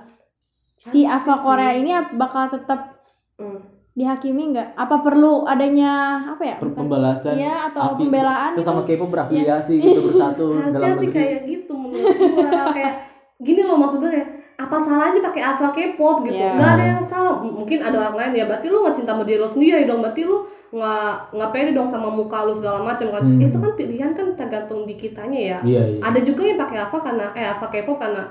[0.75, 1.39] Si Ava sih.
[1.39, 2.91] Korea ini bakal tetap
[3.33, 3.72] Hmm.
[3.93, 4.73] Dihakimi enggak?
[4.73, 5.91] Apa perlu adanya
[6.27, 6.55] apa ya?
[6.57, 8.89] Pembalasan Iya atau afi- pembelaan sesama gitu?
[8.95, 11.13] K-pop berafiliasi gitu bersatu harusnya dalam sih negeri.
[11.13, 12.93] kayak gitu menurut gua kayak
[13.39, 16.53] gini loh maksud gue kayak apa salahnya pakai alpha K-pop gitu Iya.
[16.53, 19.23] nggak ada yang salah M- mungkin ada orang lain ya berarti lu nggak cinta sama
[19.23, 20.37] diri lu sendiri dong berarti lu
[20.71, 23.37] nggak nggak pede dong sama muka lu segala macam kan Hmm.
[23.39, 25.99] itu kan pilihan kan tergantung di kitanya ya Iya, iya.
[26.01, 28.23] ada juga yang pakai alpha karena eh alpha K-pop karena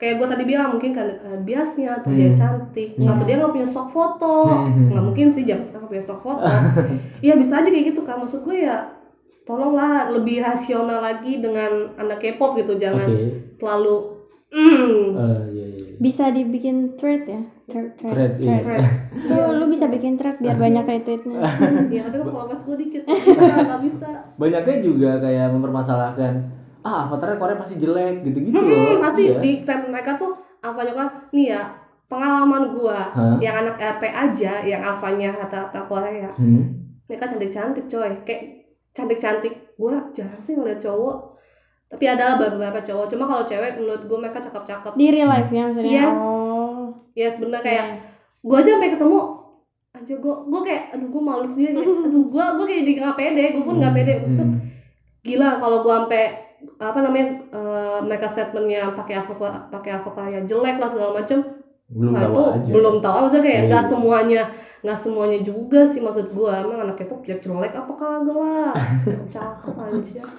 [0.00, 1.04] kayak gue tadi bilang mungkin kan
[1.42, 2.38] biasnya atau dia Hmm.
[2.38, 3.08] cantik Iya.
[3.10, 4.88] atau dia nggak punya stok foto Hmm.
[4.88, 6.48] nggak mungkin sih jangan sekarang punya stok foto
[7.20, 8.80] Iya bisa aja kayak gitu kan maksud gue ya
[9.42, 13.08] tolonglah lebih rasional lagi dengan anak K-pop gitu jangan
[13.56, 13.96] terlalu
[14.48, 15.88] mm, Eh, iya, iya.
[15.98, 17.44] Bisa dibikin thread ya?
[17.66, 18.56] Thread, thread, Thread, iya.
[18.58, 18.80] thread.
[19.28, 21.38] Tuh, Iya, lu bisa bikin thread biar banyak retweetnya.
[21.88, 26.32] ya tapi kalau pas gue dikit nggak bisa Banyaknya juga kayak mempermasalahkan
[26.82, 28.98] ah avatarnya Korea pasti jelek gitu-gitu Hmm, loh.
[28.98, 29.38] pasti Iya.
[29.38, 31.62] di statement mereka tuh alfanya kan nih ya
[32.06, 33.36] pengalaman gua Hah?
[33.38, 36.64] yang anak LP aja yang alfanya kata-kata Korea Hmm.
[37.04, 38.42] mereka cantik-cantik coy kayak
[38.90, 41.16] cantik-cantik gua jarang sih ngeliat cowok
[41.86, 45.62] tapi ada beberapa cowok cuma kalau cewek menurut gua mereka cakep-cakep Di real life ya
[45.64, 45.90] maksudnya.
[46.02, 46.14] Yes.
[46.14, 46.86] Oh.
[47.12, 47.96] ya sebenarnya kayak Iya.
[48.40, 49.18] gue aja sampai ketemu
[49.92, 53.14] aja gue gue kayak aduh gue malu sendiri kayak, aduh gue gue kayak di nggak
[53.14, 54.58] pede gue pun nggak pede Maksudnya, Hmm.
[55.20, 56.24] gila kalau gue sampai
[56.76, 59.32] apa namanya eh, mereka statementnya pakai apa
[59.68, 61.40] pakai apa kayak jelek lah segala macem
[61.86, 62.70] Belum nah tahu itu aja.
[62.70, 63.90] belum tahu maksudnya kayak Iya, nggak iya.
[63.90, 64.42] semuanya
[64.80, 68.72] nggak semuanya juga sih maksud gue emang anak K-pop jelek jelek apa kagak lah
[69.28, 70.22] cakep aja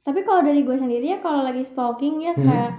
[0.00, 2.42] Tapi kalau dari gue sendiri ya kalau lagi stalking ya Hmm.
[2.42, 2.70] kayak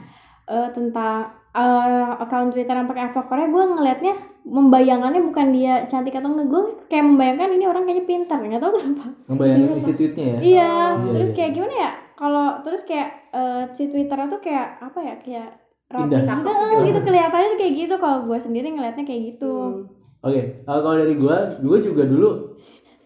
[0.48, 6.14] eh, tentang eh, account Twitter yang pakai Ava Korea gue ngelihatnya membayangannya bukan dia cantik
[6.14, 9.92] atau enggak gue kayak membayangkan ini orang kayaknya pintar nggak tahu kenapa Ngebayangin Iya, isi
[9.94, 10.38] tweetnya ya.
[10.40, 11.36] iya iya, terus iya.
[11.36, 15.50] kayak gimana ya kalau terus kayak eh, si Twitter tuh kayak apa ya kayak
[15.90, 16.22] rapi Indah.
[16.22, 16.86] gitu Cakep gitu.
[16.86, 19.82] gitu kelihatannya tuh kayak gitu kalau gue sendiri ngelihatnya kayak gitu Hmm.
[20.22, 22.54] Oke, eh, kalau dari gua, gua juga dulu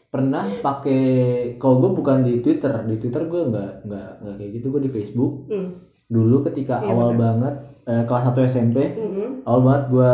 [0.06, 1.02] pernah pakai
[1.56, 4.92] kalau gua bukan di Twitter, di Twitter gua nggak nggak nggak kayak gitu, gua di
[4.92, 5.48] Facebook.
[5.48, 5.80] Hmm.
[6.06, 7.20] Dulu ketika Iya, awal benar.
[7.24, 7.54] banget
[7.86, 9.32] eh, kelas 1 SMP, Hmm.
[9.44, 10.12] awal banget gua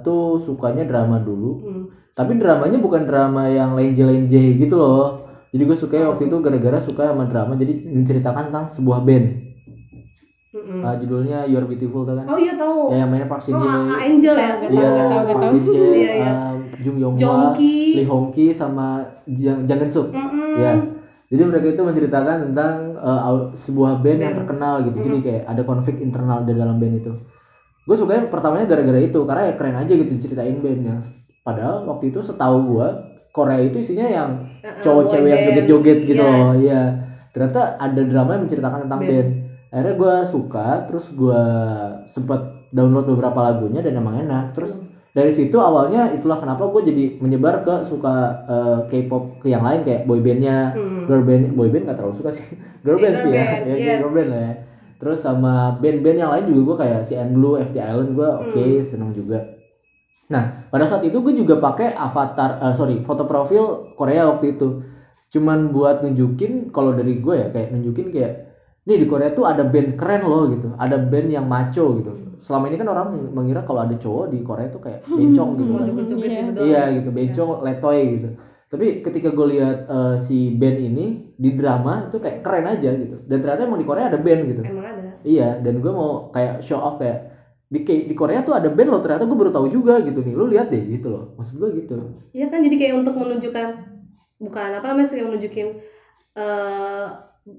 [0.00, 1.50] tuh sukanya drama dulu.
[1.58, 1.82] Hmm.
[2.14, 5.17] Tapi dramanya bukan drama yang lenje-lenje gitu loh.
[5.48, 9.26] Jadi gue suka waktu itu gara-gara suka sama drama jadi menceritakan tentang sebuah band.
[10.48, 10.80] Hmm.
[10.80, 12.24] Ah, judulnya You're Beautiful tuh kan.
[12.24, 13.84] oh iya tahu Ya yang mainnya Park Shin oh Hye.
[13.84, 15.44] A Angel ya Nggak Iya, tahu, nggak tahu, nggak Park.
[15.44, 16.30] Shin Hye, Iya, iya.
[16.32, 18.86] um, Jung Yong Hwa, Lee Hong Ki sama
[19.26, 20.06] Jang Jang Eun Suk.
[20.08, 20.56] Mm-mm.
[20.56, 20.72] Ya.
[21.28, 24.38] Jadi mereka itu menceritakan tentang uh, sebuah band yang Band.
[24.40, 24.96] terkenal gitu.
[24.98, 27.12] Jadi kayak ada konflik internal di dalam band itu.
[27.84, 31.00] Gue sukanya pertamanya gara-gara itu karena ya keren aja gitu ceritain bandnya.
[31.40, 34.28] Padahal waktu itu setahu gua Korea itu isinya yang
[34.80, 35.48] cowok boy cewek yang band.
[35.52, 36.32] joget-joget gitu Yes.
[36.34, 36.52] loh.
[36.54, 36.82] Iya.
[37.28, 39.10] Ternyata ada drama yang menceritakan tentang Band.
[39.10, 39.28] band.
[39.68, 41.42] Akhirnya gua suka, terus gua
[42.06, 44.52] sempet download beberapa lagunya dan emang enak.
[44.52, 48.14] Terus dari situ awalnya itulah kenapa gue jadi menyebar ke suka
[48.44, 51.04] eh, K-pop ke yang lain kayak boy bandnya, Hmm.
[51.04, 52.44] girl band, boy band gak terlalu suka sih,
[52.84, 53.98] girl Yeah, band girl sih ya, band, ya yes.
[53.98, 54.54] girl band lah ya.
[54.98, 58.62] Terus sama band-band yang lain juga gue kayak si N Blue, FT Island gue oke
[58.62, 58.82] Hmm.
[58.82, 59.38] seneng juga.
[60.28, 64.84] Nah pada saat itu gue juga pakai avatar, eh, sorry foto profil Korea waktu itu,
[65.32, 68.32] cuman buat nunjukin kalau dari gue ya kayak nunjukin kayak
[68.88, 72.12] nih di Korea tuh ada band keren loh gitu, ada band yang macho gitu.
[72.40, 75.86] Selama ini kan orang mengira kalau ada cowok di Korea tuh kayak bencong gitu kan.
[75.88, 76.40] Iya.
[76.48, 76.60] gitu.
[76.64, 78.28] Iya gitu, bencong, letoy gitu.
[78.68, 83.16] Tapi ketika gue lihat eh, si band ini di drama itu kayak keren aja gitu.
[83.24, 84.62] Dan ternyata emang di Korea ada band gitu.
[84.64, 87.37] emang ada Iya, dan gue mau kayak show off kayak
[87.68, 89.00] di di Korea tuh ada band loh.
[89.04, 90.32] Ternyata gue baru tahu juga gitu nih.
[90.32, 91.24] Lu lihat deh gitu loh.
[91.36, 91.94] Maksud gue gitu.
[92.32, 93.68] Iya kan jadi kayak untuk menunjukkan
[94.38, 95.68] bukan apa namanya sih menunjukin
[96.38, 97.06] eh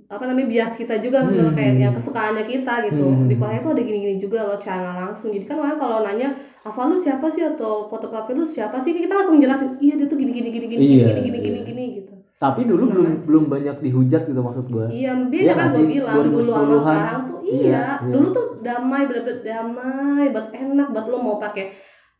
[0.06, 1.58] apa namanya bias kita juga misalnya Hmm.
[1.58, 3.26] kayak yang kesukaannya kita gitu Hmm.
[3.26, 6.30] di Korea tuh ada gini-gini juga loh cara langsung jadi kan orang kalau nanya
[6.62, 10.06] apa lu siapa sih atau foto profil lu siapa sih kita langsung jelasin iya dia
[10.06, 11.65] tuh gini gini gini gini Iya, gini gini gini iya.
[11.65, 13.25] gini gitu Tapi dulu belum aja.
[13.28, 14.86] belum banyak dihujat gitu maksud gue.
[14.88, 15.88] Iya, Iya beda kan nggak gue sih?
[15.91, 16.80] bilang dulu sama 2010-an.
[16.88, 17.60] sekarang tuh iya.
[17.60, 18.13] Iya, iya.
[18.15, 21.65] Dulu tuh damai, bener-bener damai, buat enak, buat lo mau pakai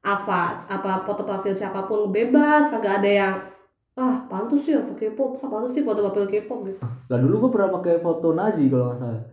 [0.03, 3.34] apa apa foto profil siapa pun bebas, kagak ada yang
[3.99, 6.79] ah pantas sih foto K-pop, ah pantas sih foto profil K-pop gitu.
[7.10, 9.23] Lah dulu gue pernah pakai foto Nazi kalau nggak salah.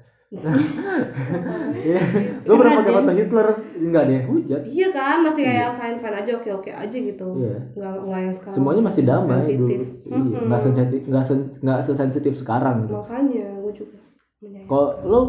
[1.77, 2.01] Iya,
[2.43, 4.61] gue pernah pakai foto Hitler, nggak ada yang hujat.
[4.65, 7.27] Iya kan, masih kayak fine fine aja, oke oke aja gitu.
[7.37, 7.57] Iya.
[7.73, 8.57] Nggak nggak yang sekarang.
[8.57, 9.81] Semuanya masih damai sensitif.
[10.03, 10.11] dulu.
[10.27, 12.95] Iya, nggak sensitif, nggak sen- nggak sesensitif sekarang gitu.
[12.97, 13.99] Makanya gue juga.
[14.67, 15.21] Kok lo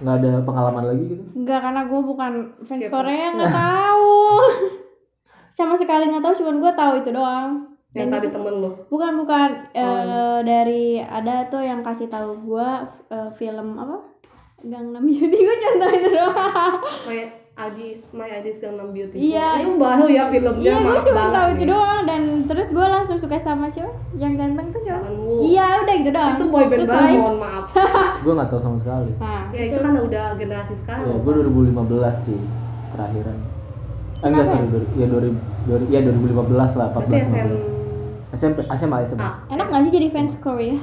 [0.00, 1.22] nggak ada pengalaman lagi gitu?
[1.36, 2.94] Enggak karena gue bukan fans K-pop.
[2.96, 4.14] Korea nggak tahu.
[5.56, 7.52] Sama sekali nggak tahu, cuman gue tahu itu doang.
[7.90, 8.70] Yang Dan tadi itu- temen lo.
[8.86, 10.22] bukan bukan eh, iya.
[10.40, 12.68] dari ada tuh yang kasih tahu gue
[13.08, 14.09] eh, film apa?
[14.62, 16.74] Gangnam Beauty gue contoh itu doang.
[17.04, 17.20] My
[17.58, 17.78] ID
[18.12, 19.16] My ID Gangnam Beauty.
[19.16, 19.46] Iya.
[19.58, 20.60] Itu baru ya filmnya.
[20.62, 23.92] Iya, gue maaf cuma banget tahu itu doang dan terus gue langsung suka sama siapa?
[24.14, 25.06] Yang ganteng tuh siapa?
[25.40, 26.30] Iya, udah gitu doang.
[26.30, 27.64] Itu boyband Terus banget, lain- mohon maaf.
[28.20, 29.10] Gue nggak tahu sama sekali.
[29.16, 31.04] Nah, Ya itu kan udah generasi sekarang.
[31.04, 31.80] Ya, gue 2015
[32.20, 32.40] sih
[32.90, 33.38] terakhiran.
[34.20, 35.32] Eh, enggak dua- ya 2000,
[35.64, 37.64] dua- ya 2015 lah, 14 Berarti SM 15.
[38.30, 39.18] SMP, SMA, SMA.
[39.18, 40.76] Ah, enak gak sih jadi fans Korea?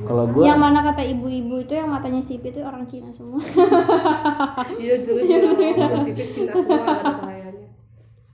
[0.00, 3.40] Kalau gue Yang mana kata ibu-ibu itu yang matanya sipit itu orang Cina semua.
[4.82, 7.66] Iya dulu juga sipit Cina semua ada bahayanya.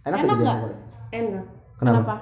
[0.04, 0.58] enak, nggak?
[1.10, 1.44] Enak.
[1.76, 2.14] Kenapa?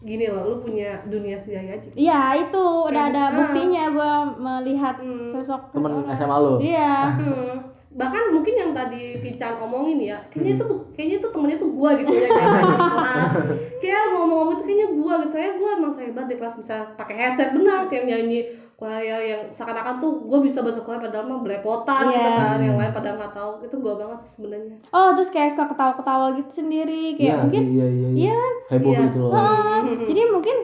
[0.00, 1.88] Gini loh, lu punya dunia sendiri aja.
[1.92, 3.30] Iya, itu udah ada Ah.
[3.32, 5.30] buktinya gue melihat Hmm.
[5.30, 6.10] sosok Temen.
[6.10, 6.58] SMA lo.
[6.58, 6.94] Iya.
[7.12, 7.54] Hmm.
[7.92, 11.90] Bahkan mungkin yang tadi Pican omongin ya, kayaknya itu bu- kayaknya itu temennya tuh gua
[11.92, 12.52] gitu ya kayak
[12.88, 13.32] kelas.
[13.82, 15.30] Kayak ngomong-ngomong itu kayaknya gua gitu.
[15.30, 18.40] Saya gua emang saya hebat di kelas bisa pakai headset benar kayak nyanyi
[18.72, 22.34] Korea yang seakan-akan tuh gua bisa bahasa Korea padahal mah belepotan gitu Iya.
[22.34, 22.58] kan.
[22.58, 23.50] Yang lain pada nggak tahu.
[23.60, 24.76] Itu gua banget sih sebenarnya.
[24.88, 28.08] Oh, terus kayak suka ketawa-ketawa gitu sendiri kayak Iya mungkin sih, iya iya.
[28.26, 28.40] Iya.
[28.68, 29.00] Heboh Iya.
[29.04, 29.32] gitu loh.
[29.32, 30.56] Ah, jadi mungkin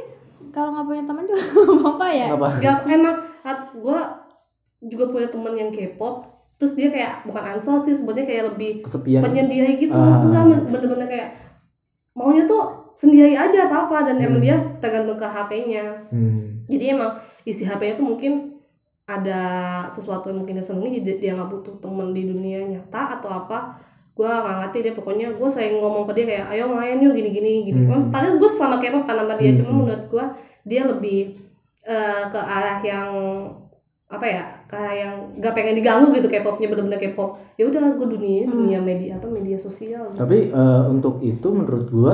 [0.49, 1.43] kalau nggak punya teman juga
[1.93, 2.27] apa ya?
[2.31, 2.49] Kenapa?
[2.57, 3.17] Gak, emang
[3.77, 3.99] gua
[4.81, 9.23] juga punya temen yang K-pop terus dia kayak bukan ansel sih sebenarnya kayak lebih Kesepian.
[9.23, 10.21] penyendiri gitu Ah.
[10.21, 11.29] enggak bener-bener kayak
[12.13, 14.45] maunya tuh sendiri aja apa apa dan emang Hmm.
[14.45, 16.67] dia tergantung ke HP-nya Hmm.
[16.67, 18.59] jadi emang isi HP-nya tuh mungkin
[19.07, 19.41] ada
[19.89, 23.79] sesuatu yang mungkin dia senengi dia, dia nggak butuh temen di dunia nyata atau apa
[24.13, 27.31] gua nggak ngerti dia pokoknya gue sering ngomong ke dia kayak ayo main yuk gini
[27.31, 28.11] gini gini Hmm.
[28.11, 29.59] padahal gue selama K-pop kan sama dia Hmm.
[29.63, 30.25] cuma menurut gua
[30.67, 31.39] dia lebih
[31.81, 33.09] eh, ke arah yang
[34.05, 38.45] apa ya kayak yang gak pengen diganggu gitu K-popnya bener-bener K-pop ya udah gue dunia
[38.45, 38.53] Hmm.
[38.55, 42.13] dunia media apa media sosial Tapi eh, untuk itu menurut gua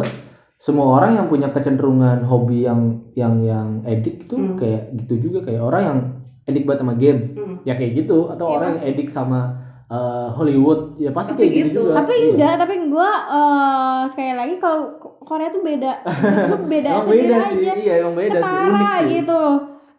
[0.57, 2.81] semua orang yang punya kecenderungan hobi yang
[3.13, 4.55] yang yang edik itu Hmm.
[4.55, 5.99] kayak gitu juga kayak orang yang
[6.45, 7.57] edik banget sama game Hmm.
[7.63, 9.41] ya kayak gitu atau Iya, orang yang edik sama
[9.85, 11.81] eh, Hollywood ya pasti, Pasti kayak gitu, gitu.
[11.85, 11.93] juga.
[12.01, 12.29] Tapi Iya.
[12.33, 14.81] enggak, tapi gue eh sekali lagi kalau
[15.21, 15.93] Korea tuh beda.
[16.49, 17.73] Gue beda Emang sendiri beda sih, aja.
[17.75, 19.09] iya emang beda sih, Ketara unik sih.
[19.15, 19.43] gitu.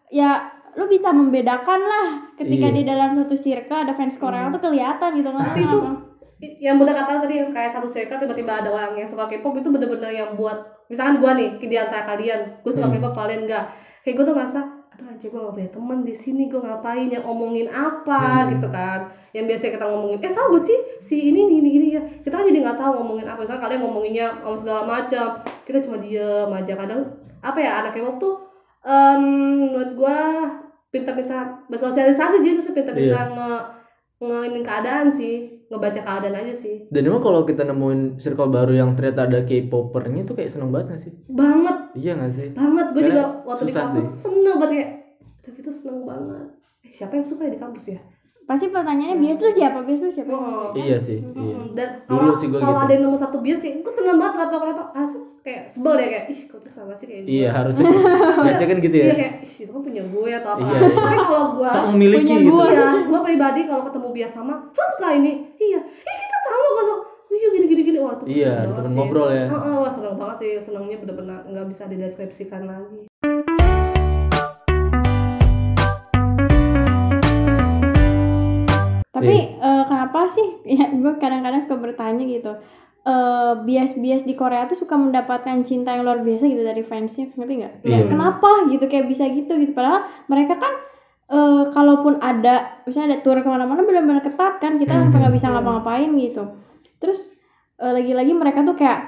[0.08, 0.30] Ya
[0.76, 2.76] lu bisa membedakan lah ketika Iya.
[2.76, 5.78] di dalam suatu circle ada fans Korea tuh kelihatan gitu nggak Tapi itu
[6.60, 9.72] yang bener kata tadi yang kayak satu circle tiba-tiba ada orang yang suka K-pop itu
[9.72, 13.00] bener-bener yang buat misalkan gua nih di antara kalian gue suka Hmm.
[13.00, 13.64] K-pop kalian enggak
[14.04, 14.60] kayak gue tuh ngerasa
[14.92, 18.52] aduh anjir gue gak punya temen di sini gue ngapain yang omongin apa Hmm.
[18.52, 19.00] gitu kan.
[19.32, 22.02] Yang biasanya kita ngomongin eh tau gue sih si ini ini gini ya.
[22.20, 23.40] Kita kan jadi nggak tahu ngomongin apa.
[23.40, 25.26] Misalkan kalian ngomonginnya ngomong segala macam
[25.64, 26.72] kita cuma diem aja.
[26.74, 27.00] Kadang
[27.40, 28.34] apa ya anak K-pop tuh
[28.82, 29.20] em
[29.68, 30.16] menurut gua
[30.96, 33.50] pintar-pintar bersosialisasi jadi bisa pintar-pintar nge
[34.16, 35.34] ngeinin keadaan sih
[35.66, 40.24] ngebaca keadaan aja sih Dan emang kalau kita nemuin circle baru yang ternyata ada K-popernya
[40.24, 41.12] tuh kayak seneng banget gak sih?
[41.28, 42.48] banget Iya gak sih?
[42.50, 44.16] banget gue juga waktu di kampus sih.
[44.24, 44.90] seneng banget kayak
[45.38, 46.46] tuh kita seneng banget
[46.80, 48.00] eh, siapa yang suka ya di kampus ya
[48.46, 49.78] Pasti pertanyaannya bias lu siapa?
[49.82, 50.30] Bias lu siapa?
[50.30, 50.70] Oh.
[50.70, 51.18] Iya sih.
[51.18, 51.34] Iya.
[51.34, 51.74] Mm-mm.
[51.74, 52.84] dan kalau sih kalau gitu.
[52.86, 55.92] ada yang nomor satu bias kayak gue seneng banget gak tau kenapa asli kayak sebel
[55.94, 57.84] deh kayak ih kok tuh sama sih kayak gue Iya harusnya.
[58.46, 59.04] Biasanya kan gitu ya.
[59.04, 60.94] iya kayak ih itu kan punya gue atau apa Iya, iya.
[60.96, 61.68] tapi kalau gue
[62.16, 62.48] Punya gitu.
[62.48, 62.66] gua.
[62.66, 65.32] Iya, gue pribadi kalau ketemu bias sama, lu suka ini?
[65.56, 67.02] Iya, eh kita sama gue suka.
[67.26, 68.96] Iya gini gini gini, wah tuh Iya, seneng banget temen sih.
[68.96, 69.44] ngobrol ya.
[69.46, 73.00] Heeh, wah seneng banget sih, senengnya bener-bener nggak bisa dideskripsikan lagi.
[79.16, 79.56] Tapi Iya.
[79.58, 80.46] eh, kenapa sih?
[80.76, 82.52] Ya gue kadang-kadang suka bertanya gitu.
[83.06, 87.54] eh bias-bias di Korea tuh suka mendapatkan cinta yang luar biasa gitu dari fansnya, ngerti
[87.56, 87.74] nggak?
[87.80, 88.10] Kayak Iya.
[88.10, 89.70] kenapa gitu kayak bisa gitu gitu.
[89.70, 90.74] Padahal mereka kan
[91.26, 95.14] eh kalaupun ada misalnya ada tour ke mana-mana benar-benar ketat kan kita Hmm.
[95.14, 96.50] nggak bisa ngapa-ngapain gitu.
[96.98, 97.30] Terus
[97.78, 99.00] eh, lagi-lagi mereka tuh kayak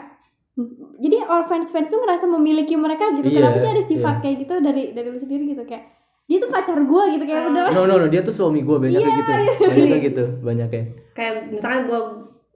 [0.98, 3.26] jadi all fans fans tuh ngerasa memiliki mereka gitu.
[3.26, 4.22] Iya, Kenapa sih ada sifat iya.
[4.22, 5.97] kayak gitu dari dari lu sendiri gitu kayak
[6.28, 7.46] dia tuh pacar gue gitu kayak Ah.
[7.48, 9.32] beneran No no no dia tuh suami gue banyak kayak gitu.
[9.64, 10.86] Banyak gitu, banyak kayak.
[11.12, 12.00] Kayak misalkan gue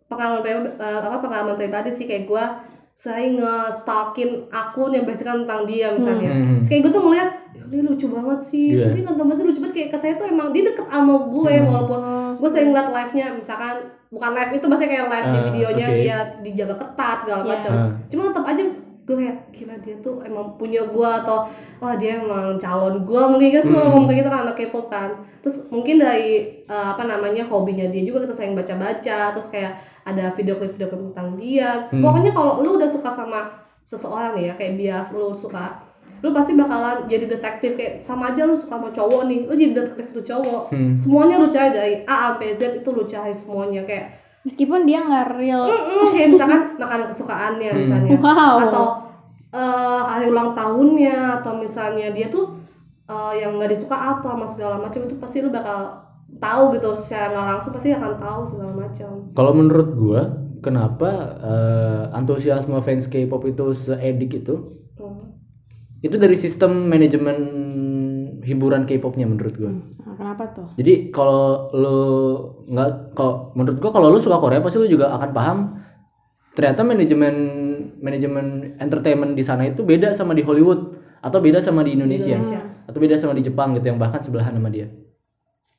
[0.07, 2.45] pengalaman pribadi, eh, apa pengalaman pribadi sih kayak gue
[2.93, 6.61] sering nge-stalkin akun yang basically tentang dia misalnya Hmm.
[6.61, 8.93] Terus kayak gue tuh ngeliat "Ya, ini lucu banget sih Iya.
[8.93, 11.67] ini kan tambah lucu banget kayak ke saya tuh emang dia deket sama gue Hmm.
[11.67, 12.01] walaupun
[12.37, 13.75] gue sering ngeliat live-nya misalkan
[14.07, 15.97] bukan live itu maksudnya kayak live di Ah, videonya oke.
[15.97, 17.49] dia dijaga ketat segala Iya.
[17.49, 17.89] macam Ah.
[18.07, 18.63] cuma tetap aja
[19.03, 23.49] gue kayak gila dia tuh emang punya gue atau wah dia emang calon gue mungkin
[23.51, 23.87] kan suka Hmm.
[23.89, 26.31] ngomong kayak gitu kan anak K-pop kan terus mungkin dari
[26.63, 30.87] eh, apa namanya hobinya dia juga kita sering baca-baca terus kayak ada video klip video
[30.87, 31.99] klip tentang dia Hmm.
[31.99, 33.51] pokoknya kalau lu udah suka sama
[33.83, 35.83] seseorang nih ya kayak bias lu suka
[36.23, 39.73] lu pasti bakalan jadi detektif kayak sama aja lu suka sama cowok nih lu jadi
[39.75, 40.95] detektif tuh cowok Hmm.
[40.95, 45.39] semuanya lu cari dari A sampai Z itu lu cari semuanya kayak Meskipun dia nggak
[45.39, 45.71] real.
[45.71, 47.81] Mm-mm, kayak misalkan makanan kesukaannya Hmm.
[47.81, 48.57] misalnya Wow.
[48.67, 48.85] atau
[49.53, 52.59] eh, hari ulang tahunnya atau misalnya dia tuh
[53.07, 56.03] eh, yang nggak disuka apa sama segala macam itu pasti lu bakal
[56.41, 60.21] tahu gitu secara nggak langsung pasti akan tahu segala macam Kalau menurut gua,
[60.59, 64.55] kenapa eh, antusiasme fans K-pop itu seedik itu?
[64.97, 65.39] Hmm.
[66.03, 67.39] Itu dari sistem manajemen
[68.43, 69.73] hiburan K-popnya menurut gua.
[69.73, 70.69] Nah, kenapa tuh?
[70.77, 71.99] Jadi kalau lu
[72.69, 75.59] nggak, kalau menurut gua kalau lu suka Korea pasti lu juga akan paham
[76.53, 77.35] ternyata manajemen
[78.03, 82.61] manajemen entertainment di sana itu beda sama di Hollywood atau beda sama di Indonesia, Indonesia.
[82.91, 84.91] atau beda sama di Jepang gitu yang bahkan sebelahan sama dia.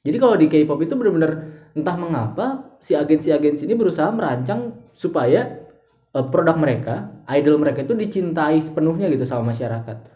[0.03, 1.31] Jadi kalau di K-pop itu benar-benar
[1.75, 2.47] entah mengapa
[2.79, 5.63] si agensi-agensi ini berusaha merancang supaya
[6.11, 10.12] eh, produk mereka, idol mereka itu dicintai sepenuhnya gitu sama masyarakat.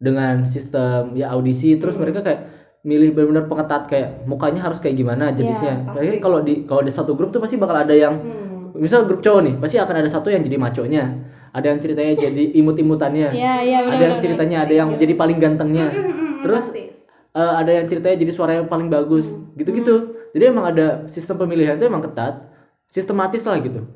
[0.00, 2.02] Dengan sistem ya audisi terus Hmm.
[2.02, 2.40] mereka kayak
[2.80, 5.84] milih benar-benar pengetat kayak mukanya harus kayak gimana jenisnya.
[5.84, 6.00] pasti.
[6.00, 8.72] Kayaknya kalau di kalau di satu grup tuh pasti bakal ada yang Hmm.
[8.74, 11.04] misal grup cowok nih, pasti akan ada satu yang jadi maconya.
[11.50, 13.28] Ada yang ceritanya jadi imut-imutannya.
[13.30, 15.92] Iya, iya ada yang ceritanya ada yang jadi paling gantengnya.
[15.92, 16.82] Hmm, Terus pasti.
[17.30, 19.94] eh, ada yang ceritanya jadi suara yang paling bagus gitu-gitu
[20.30, 22.48] jadi emang ada sistem pemilihan itu emang ketat
[22.86, 23.86] sistematis lah gitu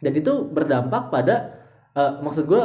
[0.00, 2.62] dan itu berdampak pada eh, maksud gue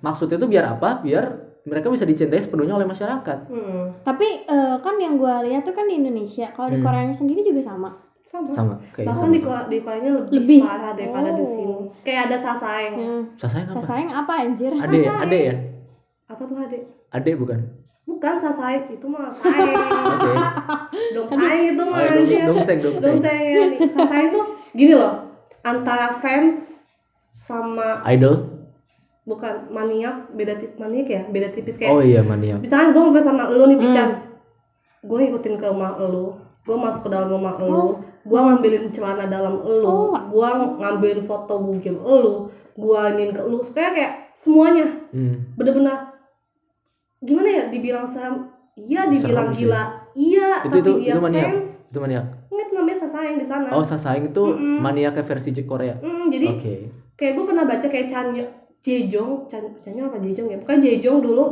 [0.00, 1.24] maksudnya itu biar apa biar
[1.64, 3.96] mereka bisa dicintai sepenuhnya oleh masyarakat Hmm.
[4.00, 6.48] Tapi eh, kan yang gue lihat tuh kan di Indonesia.
[6.50, 6.84] Kalau di Hmm.
[6.84, 7.90] Koreanya sendiri juga sama.
[8.22, 9.34] sama, sama kayak bahkan sama.
[9.34, 10.60] di di Koreanya lebih, Lebih.
[10.62, 11.50] parah daripada di Oh.
[11.50, 13.12] sini kayak ada sasaeng Ya.
[13.36, 14.72] sasayang apa Sasayang apa anjir?
[14.74, 15.54] ade ya ade ya
[16.24, 17.60] apa tuh adek ade bukan
[18.02, 20.32] bukan sasaeng itu mah saeng oke
[21.14, 25.12] dong saeng itu mah Oh, dong- anjir dongseng dongseng dongseng ya sasaeng tuh gini loh
[25.60, 26.80] antara fans
[27.28, 28.53] sama idol
[29.24, 33.24] bukan maniak beda tipis maniak ya beda tipis kayak oh iya mania misalnya gue ngefans
[33.24, 34.20] sama lu nih Pican Hmm.
[35.02, 37.84] gue ngikutin ke rumah lu gue masuk ke dalam rumah lu
[38.22, 40.12] gue ngambilin celana dalam lu Oh.
[40.12, 45.56] gue ngambilin foto bugil lu gue ingin ke lu kayak kayak semuanya hmm.
[45.56, 46.12] bener-bener
[47.20, 49.64] gimana ya dibilang sam iya dibilang sih.
[49.64, 49.82] gila
[50.14, 51.48] iya Itu- tapi itu- dia itu maniak?
[51.50, 54.78] fans itu maniak nggak itu namanya sasayang di sana oh sasayang itu Mm-mm.
[54.80, 56.74] maniaknya versi Korea Mm, jadi oke
[57.14, 58.26] kayak gue pernah baca kayak Chan
[58.84, 59.48] Jejong
[59.80, 61.44] Chanyeol apa Jejong ya bukan Jejong dulu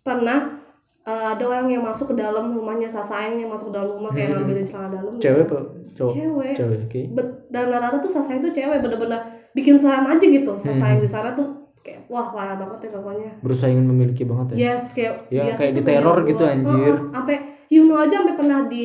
[0.00, 0.56] pernah
[1.02, 4.32] eh, ada orang yang masuk ke dalam rumahnya Sasayang yang masuk ke dalam rumah kayak
[4.32, 4.36] Hmm.
[4.40, 5.58] ngambilin celana dalam cewek apa
[5.90, 10.52] cowok cewek cewek Be- dan rata-rata tuh Sasayang tuh cewek bener-bener bikin seram aja gitu
[10.56, 11.04] Sasayang Hmm.
[11.04, 11.48] di sana tuh
[11.80, 15.72] kayak wah parah banget ya pokoknya berusaha ingin memiliki banget ya yes kayak Ya, kayak
[15.72, 16.52] tuh diteror punya gitu, gua.
[16.52, 16.94] anjir.
[17.10, 17.36] Sampai
[17.68, 18.82] Yuno aja sampai pernah di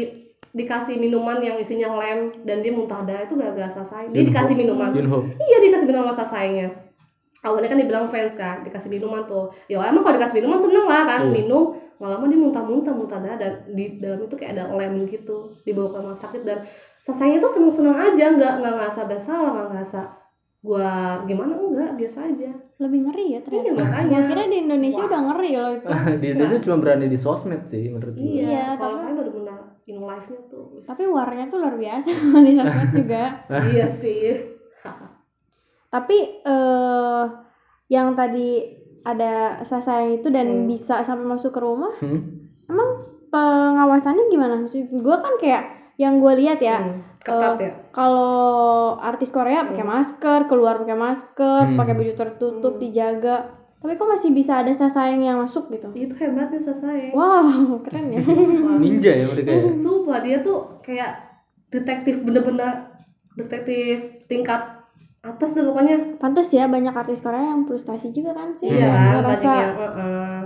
[0.51, 4.29] dikasih minuman yang isinya lem dan dia muntah darah itu gara-gara Sasayang dia Yunho.
[4.29, 6.69] dikasih minuman Yunho Iya dikasih minuman sama sayangnya.
[7.45, 9.53] Awalnya kan dibilang fans kan, dikasih minuman tuh.
[9.67, 11.33] Ya emang kalau dikasih minuman seneng lah kan, Iya.
[11.37, 11.63] minum.
[11.95, 15.97] Lama dia muntah-muntah, muntah darah dan di dalam itu kayak ada lem gitu, dibawa ke
[15.97, 16.59] rumah sakit dan
[16.99, 19.99] sasanya tuh seneng-seneng aja, nggak nggak ngerasa bersalah, nggak ngerasa
[20.59, 20.91] gua
[21.23, 22.49] gimana enggak biasa aja.
[22.75, 23.63] Lebih ngeri ya ternyata.
[23.63, 24.17] Iya makanya.
[24.17, 25.07] Gua kira di Indonesia Wah.
[25.07, 25.87] udah ngeri loh itu.
[26.19, 29.57] di Indonesia cuma berani di sosmed sih menurut gue Iya, Iya, kalau tapi- kayak bener-bener
[29.85, 30.63] in life-nya tuh.
[30.73, 30.83] wis.
[30.83, 32.07] Tapi warnya tuh luar biasa
[32.43, 33.23] di sosmed juga.
[33.69, 34.23] iya sih.
[35.95, 37.23] Tapi eh
[37.87, 38.67] yang tadi
[39.07, 40.67] ada sasayang itu dan Hmm.
[40.67, 42.19] bisa sampai masuk ke rumah, Hmm?
[43.31, 44.59] pengawasannya gimana?
[44.59, 45.63] Maksud gue kan kayak
[45.95, 47.71] yang gue lihat ya, Hmm, ketat ya.
[47.91, 51.77] kalau artis Korea pakai masker, keluar pakai masker, Hmm.
[51.79, 52.81] pakai baju tertutup, Hmm.
[52.83, 53.55] dijaga.
[53.79, 55.87] Tapi kok masih bisa ada sasayang yang masuk gitu?
[55.93, 57.13] Itu hebatnya Sasai.
[57.13, 58.19] Wow, keren ya.
[58.81, 61.21] Ninja ya mereka ya Sumpah dia tuh kayak
[61.69, 62.81] detektif bener-bener
[63.37, 64.63] detektif tingkat
[65.27, 65.97] atas deh pokoknya.
[66.15, 68.69] Pantes ya banyak artis Korea yang frustasi juga kan sih.
[68.69, 68.93] Iya Hmm.
[68.93, 70.41] kan, Ngerasa- yang uh-uh.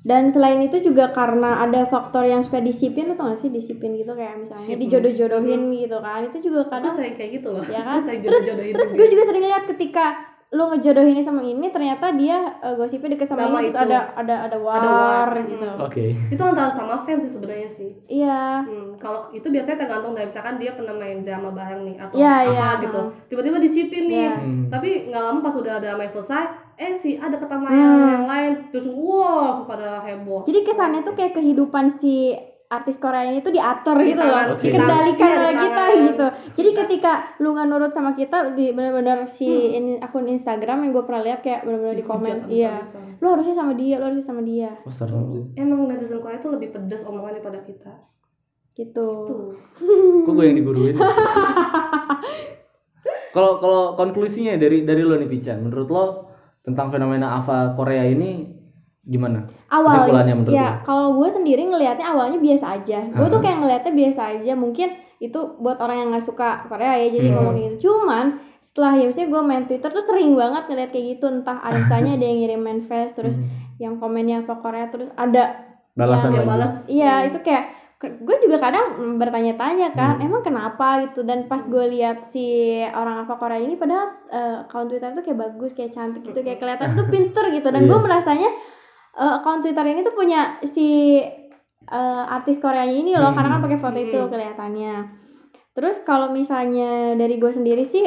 [0.00, 4.16] Dan selain itu juga karena ada faktor yang suka disiplin atau gak sih disiplin gitu
[4.16, 4.88] kayak misalnya Disiplin.
[4.88, 6.24] dijodoh-jodohin gitu kan.
[6.24, 7.60] Itu juga Aku kadang sering kayak gitu loh.
[7.62, 8.16] ya Aku kan.
[8.16, 10.04] Terus terus gue juga sering lihat ketika
[10.50, 13.86] lu ngejodohin sama ini ternyata dia eh, gosipnya deket sama Nama ini terus itu.
[13.86, 15.78] ada ada ada war, Ada war, gitu mm.
[15.80, 16.04] Oke.
[16.26, 20.58] itu antara sama fans sih sebenarnya sih iya Hmm, kalau itu biasanya tergantung dari misalkan
[20.58, 23.00] dia pernah main drama bareng nih atau Iya, apa iya, gitu.
[23.26, 24.20] Tiba-tiba disipin nih.
[24.20, 24.34] Iya.
[24.36, 24.64] Hmm.
[24.68, 26.44] Tapi nggak lama pas udah drama selesai,
[26.76, 28.10] eh si ada ketemu Hmm.
[28.10, 30.42] yang lain terus wow langsung pada heboh.
[30.44, 32.34] jadi kesannya tuh kayak kehidupan si
[32.70, 34.62] artis Korea ini tuh diatur Di gitu tangan- loh, Oke.
[34.64, 36.26] dikendalikan Iya, di oleh kita gitu.
[36.54, 39.74] Jadi ketika lu nggak nurut sama kita di benar-benar si Hmm.
[39.74, 42.78] ini akun Instagram yang gue pernah lihat kayak benar-benar di komen, iya,
[43.18, 45.50] lu harusnya sama dia, lu harusnya sama dia, Oh, serem.
[45.52, 47.92] Emang netizen Korea tuh lebih pedas omongannya daripada kita.
[48.72, 49.06] gitu.
[49.26, 49.50] Tuh.
[50.24, 50.94] Kok gue yang diguruin?
[53.30, 56.04] Kalau kalau konklusinya dari dari lo nih Pican, menurut lo
[56.60, 58.50] tentang fenomena Ava Korea ini
[59.00, 59.48] gimana?
[59.66, 63.00] Awalnya, menurut ya kalau gue sendiri ngelihatnya awalnya biasa aja.
[63.06, 63.44] Gue tuh Aha.
[63.44, 64.52] kayak ngelihatnya biasa aja.
[64.52, 64.88] Mungkin
[65.18, 67.36] itu buat orang yang nggak suka Korea ya, jadi Hmm.
[67.40, 67.76] ngomong gitu.
[67.88, 68.26] Cuman
[68.60, 71.26] setelah ya maksudnya gue main Twitter tuh sering banget ngeliat kayak gitu.
[71.26, 73.48] Entah ada misalnya ada yang ngirim manifest, terus Hmm.
[73.78, 76.72] yang komennya Ava Korea, terus ada Balasan Yang balas.
[76.86, 77.28] Iya Hmm.
[77.28, 77.64] itu kayak
[78.00, 78.86] gue juga kadang
[79.18, 80.24] bertanya-tanya kan Hmm.
[80.24, 82.46] emang kenapa gitu dan pas gue lihat si
[82.80, 86.56] orang Ava Korea ini padahal eh, akun Twitter tuh kayak bagus kayak cantik gitu kayak
[86.58, 88.00] kelihatan tuh pinter gitu dan gue Iya.
[88.00, 88.50] merasanya
[89.20, 91.20] eh, akun Twitter ini tuh punya si
[91.82, 93.36] eh, artis Koreanya ini loh Hmm.
[93.36, 94.30] karena kan pakai foto itu Hmm.
[94.30, 94.94] kelihatannya
[95.70, 98.04] terus kalau misalnya dari gue sendiri sih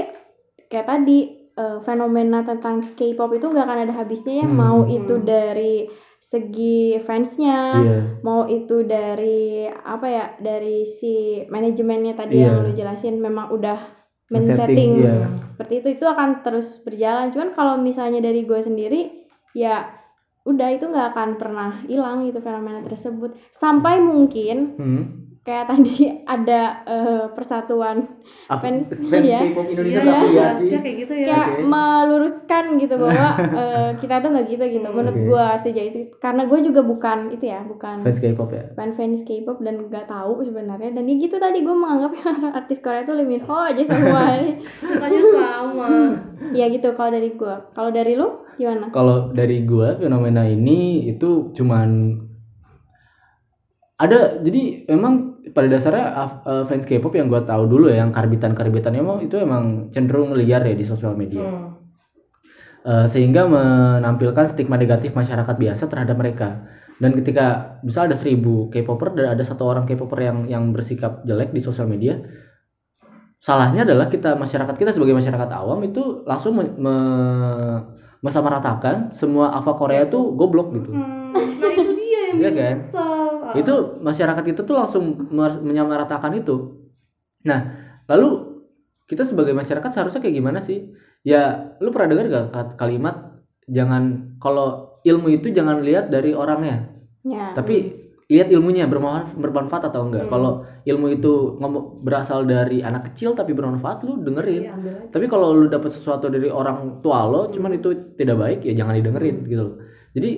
[0.68, 1.20] kayak tadi
[1.54, 4.58] eh, fenomena tentang K-pop itu nggak akan ada habisnya ya Hmm.
[4.58, 5.24] mau itu Hmm.
[5.24, 5.86] dari
[6.18, 8.00] segi fansnya Iya.
[8.24, 12.48] mau itu dari apa ya dari si manajemennya tadi Iya.
[12.48, 14.02] yang lu jelasin memang udah
[14.32, 15.30] Men-setting, iya.
[15.46, 19.86] seperti itu itu akan terus berjalan cuman kalau misalnya dari gue sendiri ya
[20.44, 25.23] udah itu nggak akan pernah hilang gitu fenomena tersebut sampai mungkin Hmm.
[25.44, 28.08] Kayak tadi ada eh, persatuan
[28.50, 29.40] Fans, fans iya.
[29.42, 30.70] K-pop Indonesia Iya, tapi ya sih.
[30.78, 31.28] kayak gitu ya.
[31.28, 31.64] kayak Oke.
[31.66, 33.28] meluruskan gitu bahwa
[33.62, 35.28] eh, kita tuh nggak gitu gitu Hmm, menurut oke.
[35.28, 38.64] gue sejauh itu karena gue juga bukan itu ya bukan Fans K-pop ya.
[38.72, 42.12] bukan fans K-pop dan nggak tahu sebenarnya dan ya gitu tadi gue menganggap
[42.60, 44.24] artis Korea itu Lee Ho aja semua
[44.82, 45.88] Mukanya sama.
[46.52, 51.52] ya gitu kalau dari gue kalau dari lu gimana Kalau dari gua fenomena ini itu
[51.52, 52.22] cuman
[53.96, 56.06] ada jadi memang pada dasarnya
[56.44, 60.66] eh, fans K-pop yang gua tahu dulu ya yang karbitan-karbitannya emang itu emang cenderung liar
[60.66, 61.46] ya di sosial media.
[61.46, 61.80] Hmm.
[62.84, 66.68] Eh, sehingga menampilkan stigma negatif masyarakat biasa terhadap mereka.
[67.00, 71.56] Dan ketika bisa ada seribu K-popper dan ada satu orang K-popper yang yang bersikap jelek
[71.56, 72.20] di sosial media,
[73.40, 77.82] salahnya adalah kita masyarakat kita sebagai masyarakat awam itu langsung me, me-
[79.12, 80.96] semua Ava Korea tuh goblok gitu.
[80.96, 82.76] Hmm, Nah itu dia yang kan?
[83.58, 85.30] Itu masyarakat kita tuh langsung
[85.62, 86.84] menyamaratakan itu.
[87.46, 87.60] Nah,
[88.10, 88.60] lalu
[89.06, 90.90] kita sebagai masyarakat seharusnya kayak gimana sih?
[91.24, 96.92] Ya, lu pernah dengar gak kalimat jangan kalau ilmu itu jangan lihat dari orangnya,
[97.24, 100.26] ya tapi lihat ilmunya bermanfaat, bermanfaat atau enggak.
[100.28, 100.32] Hmm.
[100.32, 100.52] Kalau
[100.88, 104.64] ilmu itu ngomong berasal dari anak kecil tapi bermanfaat, lu dengerin.
[104.64, 104.94] Aja.
[105.12, 108.96] Tapi kalau lu dapat sesuatu dari orang tua lo, cuman itu tidak baik, ya jangan
[108.98, 109.76] didengerin gitu loh.
[110.16, 110.32] Jadi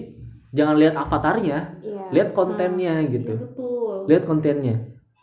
[0.56, 1.95] jangan lihat avatarnya, iya.
[2.12, 3.32] Lihat kontennya gitu.
[3.32, 3.96] Iya betul.
[4.06, 4.76] Lihat kontennya.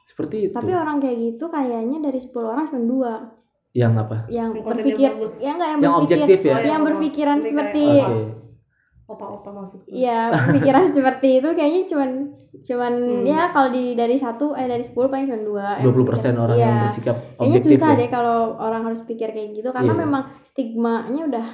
[0.04, 0.52] Seperti itu.
[0.52, 3.12] tapi orang kayak gitu kayaknya dari 10 orang cuma dua
[3.72, 4.16] Yang apa?
[4.28, 5.32] yang Yang berpikir bagus.
[5.38, 6.52] ya enggak yang, Yang berpikir objektif ya?
[6.52, 8.22] Oh, yang yang berpikiran seperti kayak Oke.
[9.04, 9.88] Opa-opa maksudku.
[9.90, 10.20] Iya,
[10.52, 12.10] pikiran seperti itu kayaknya cuman
[12.62, 13.24] cuman Hmm.
[13.26, 15.66] ya kalau di dari satu eh dari 10 paling cuma dua.
[15.74, 16.62] yang 20% orang Iya.
[16.62, 17.98] yang bersikap Kayaknya objektif susah ya.
[17.98, 20.00] deh kalau orang harus pikir kayak gitu karena Iya.
[20.02, 21.46] memang stigmanya udah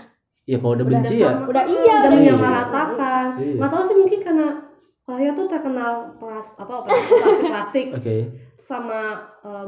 [0.44, 1.46] Ya kalau udah Udah benci Udah ya.
[1.46, 3.26] Udah ah, iya, udah udah menyamaratakan.
[3.36, 3.54] Iya.
[3.54, 4.46] Nggak tahu sih mungkin karena
[5.08, 8.16] Korea tuh terkenal plas apa plastik plastik Oke.
[8.54, 9.66] sama eh,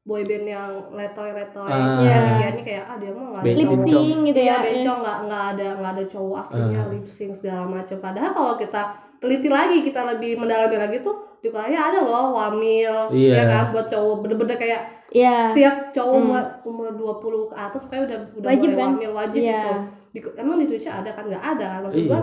[0.00, 2.02] boyband yang letoy-letoy Ah.
[2.02, 2.46] ya Iya.
[2.50, 4.56] ini kayak ah dia mah nggak ada lip sync gitu Iya, ya.
[4.60, 6.90] bencong nggak nggak ada nggak ada cowok aslinya Ah.
[6.90, 7.96] lip sync segala macam.
[7.96, 8.82] Padahal kalau kita
[9.16, 13.32] teliti lagi, kita lebih mendalami lagi tuh di Korea ada loh wamil, Iya.
[13.32, 14.80] ya kan buat cowok bener-bener kayak
[15.10, 15.52] Iya.
[15.52, 16.24] setiap cowok Hmm.
[16.26, 18.90] umur umur 20 ke atas pokoknya udah udah Wajib mulai kan?
[18.90, 19.52] wamil wajib Iya.
[19.54, 19.72] gitu.
[20.10, 22.08] Di, emang di Indonesia ada kan nggak ada kan maksud Iya.
[22.08, 22.20] gua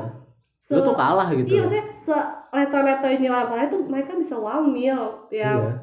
[0.59, 1.47] se Lu tuh kalah gitu.
[1.47, 2.15] iya maksudnya se
[2.49, 5.73] leto-letonya orang Korea tuh mereka bisa wamil yang Iya.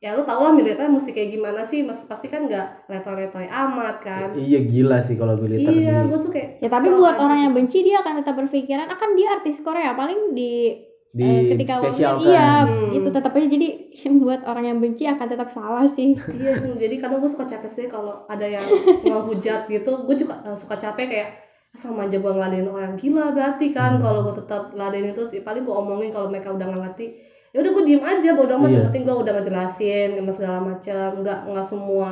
[0.00, 3.96] ya lu tau lah militer mesti kayak gimana sih mas pasti kan nggak leto-letoy amat
[3.98, 7.52] kan Iya gila sih kalau militer iya gue kayak Ya tapi buat aja orang yang
[7.52, 12.20] benci dia akan tetap berpikiran akan dia artis Korea paling di di eh, ketika spesialkan.
[12.20, 12.92] wamil iya Hmm.
[12.92, 13.68] gitu tetap aja jadi
[14.14, 16.14] buat orang yang benci akan tetap salah sih.
[16.36, 18.62] iya jadi kadang gue suka capek sih kalau ada yang
[19.02, 21.28] ngehujat gitu gue juga eh, suka capek kayak
[21.76, 24.02] sama aja gue ngeladenin orang gila berarti kan Hmm.
[24.02, 27.06] kalau gue tetap ladenin terus ya paling gue omongin kalau mereka udah nggak ngerti.
[27.48, 31.08] Ya udah gue diem aja bodo amat yang penting gue udah ngejelasin sama segala macam.
[31.22, 32.08] Nggak nggak semua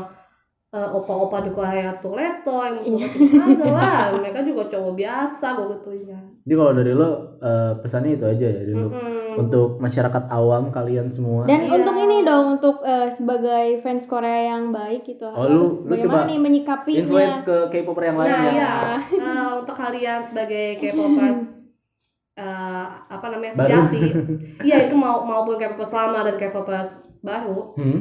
[0.72, 4.12] eh, opa-opa di Korea tuh letoy musuh kagak lah.
[4.16, 6.08] Mereka juga cowok biasa gue gituin.
[6.46, 8.88] Jadi kalau dari lo eh, pesannya itu aja ya dulu.
[9.36, 9.44] Mm-mm.
[9.44, 11.44] Untuk masyarakat awam kalian semua.
[11.44, 11.76] Dan Iya.
[11.76, 15.92] untuk ini dong untuk eh, sebagai fans Korea yang baik gitu Oh, lu- harus lu
[15.92, 16.98] bagaimana coba nih menyikapinya?
[16.98, 18.50] influence ke K-popper yang lain Nah ya.
[18.50, 18.72] iya,
[19.12, 21.40] Eh, untuk kalian sebagai K-popers
[22.38, 23.60] eh, apa namanya Baru.
[23.62, 24.04] sejati,
[24.66, 28.00] iya itu mau maupun K-popers lama dan K-popers baru, Hmm?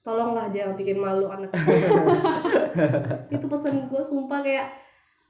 [0.00, 1.48] tolonglah jangan bikin malu anak
[3.30, 4.68] itu pesan gue sumpah kayak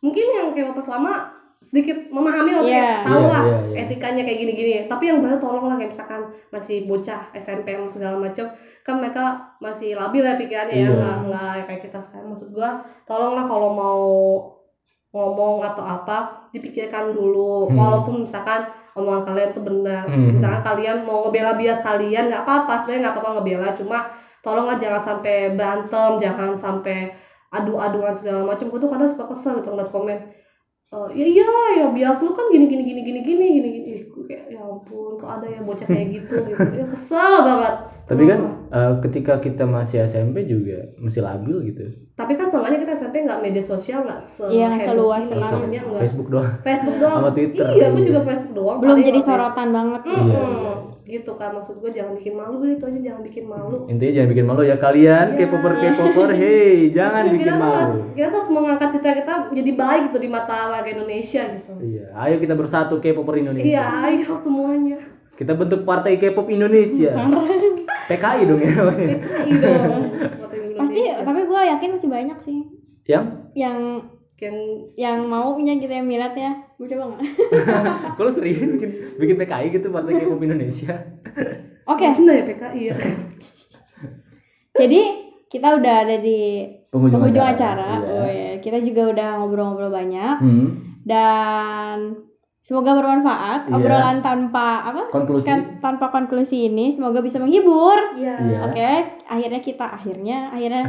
[0.01, 1.31] mungkin yang K-popers lama
[1.65, 2.77] sedikit memahami loh Iya.
[2.77, 3.77] kayak tahu Iya, lah iya, iya.
[3.83, 8.47] etikanya kayak gini-gini tapi yang baru tolonglah kayak misalkan masih bocah SMP sama segala macam
[8.83, 9.25] kan mereka
[9.59, 10.91] masih labil ya pikirannya ya Iya.
[10.93, 12.71] nggak nggak kayak kita sekarang maksud gua
[13.03, 14.03] tolonglah kalau mau
[15.11, 16.19] ngomong atau apa
[16.51, 17.77] dipikirkan dulu Hmm.
[17.77, 20.35] walaupun misalkan omongan kalian tuh benar Hmm.
[20.35, 23.99] misalkan kalian mau ngebela bias kalian nggak apa-apa sebenarnya nggak apa-apa ngebela cuma
[24.39, 27.15] tolonglah jangan sampai berantem jangan sampai
[27.49, 30.19] adu-aduan segala macam gue tuh kadang suka kesel gitu ngeliat komen
[30.87, 34.03] Eh, ya iya ya bias lu kan gini gini gini gini gini gini gini Ih,
[34.05, 37.75] gue kayak ya ampun kok ada ya bocah kayak gitu gitu ya kesel banget
[38.05, 41.83] Tapi kan eh, ketika kita masih SMP juga masih labil gitu.
[42.13, 45.29] tapi kan seenggaknya kita SMP nggak media sosial nggak se Iya, seluas ini.
[45.33, 45.51] sekarang.
[45.51, 46.51] maksudnya nggak Facebook doang.
[46.61, 47.67] Facebook doang Sama Twitter.
[47.67, 48.07] iya gue Iya.
[48.07, 50.01] juga Facebook doang Belum jadi sorotan banget.
[50.05, 50.27] Mm-mm.
[50.31, 50.74] Iya.
[51.05, 54.31] Gitu kan maksud gue jangan bikin malu udah itu aja jangan bikin malu Intinya jangan
[54.31, 55.39] bikin malu ya kalian Iya.
[55.39, 56.29] K-popper K-popper.
[56.33, 58.01] Hey, jangan bikin kita tuh harus, malu.
[58.11, 62.05] kita tuh harus mengangkat cita kita jadi baik gitu di mata warga Indonesia gitu Iya,
[62.19, 63.69] ayo kita bersatu K-popper Indonesia.
[63.69, 64.99] iya ayo semuanya
[65.35, 67.11] Kita bentuk partai K-pop Indonesia.
[68.09, 68.73] PKI dong ya.
[69.11, 69.93] PKI dong
[70.75, 72.59] Pasti, tapi gue yakin masih banyak sih
[73.05, 73.25] Yang
[73.55, 73.77] yang
[74.45, 74.57] yang
[74.95, 76.53] yang mau punya gitu yang minat ya.
[76.77, 77.23] Mau coba nggak?
[78.19, 80.95] kalau serius bikin bikin PKI gitu partai K-pop Indonesia.
[81.93, 82.97] Oke, bener ya PKI ya
[84.81, 85.01] jadi
[85.47, 87.83] kita udah ada di Penghujung penghujung acara.
[87.83, 87.91] acara.
[88.03, 88.11] Iya.
[88.15, 90.67] Oh ya, kita juga udah ngobrol-ngobrol banyak Hmm,
[91.03, 91.97] dan
[92.65, 93.69] semoga bermanfaat.
[93.69, 93.77] Iya.
[93.77, 95.13] Obrolan tanpa apa?
[95.13, 95.53] konklusi.
[95.53, 98.17] Kan, tanpa konklusi ini semoga bisa menghibur.
[98.17, 98.59] iya Iya.
[98.65, 98.93] Oke,
[99.29, 100.89] akhirnya kita akhirnya akhirnya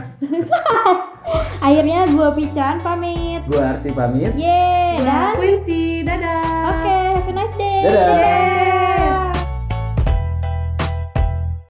[1.67, 3.43] akhirnya gua Pican pamit.
[3.43, 4.31] Gue Arsi pamit.
[4.39, 7.83] Yeay, dan Quincy dadah oke, have a nice day.
[7.83, 8.07] Dadah.
[8.15, 8.84] Yeay.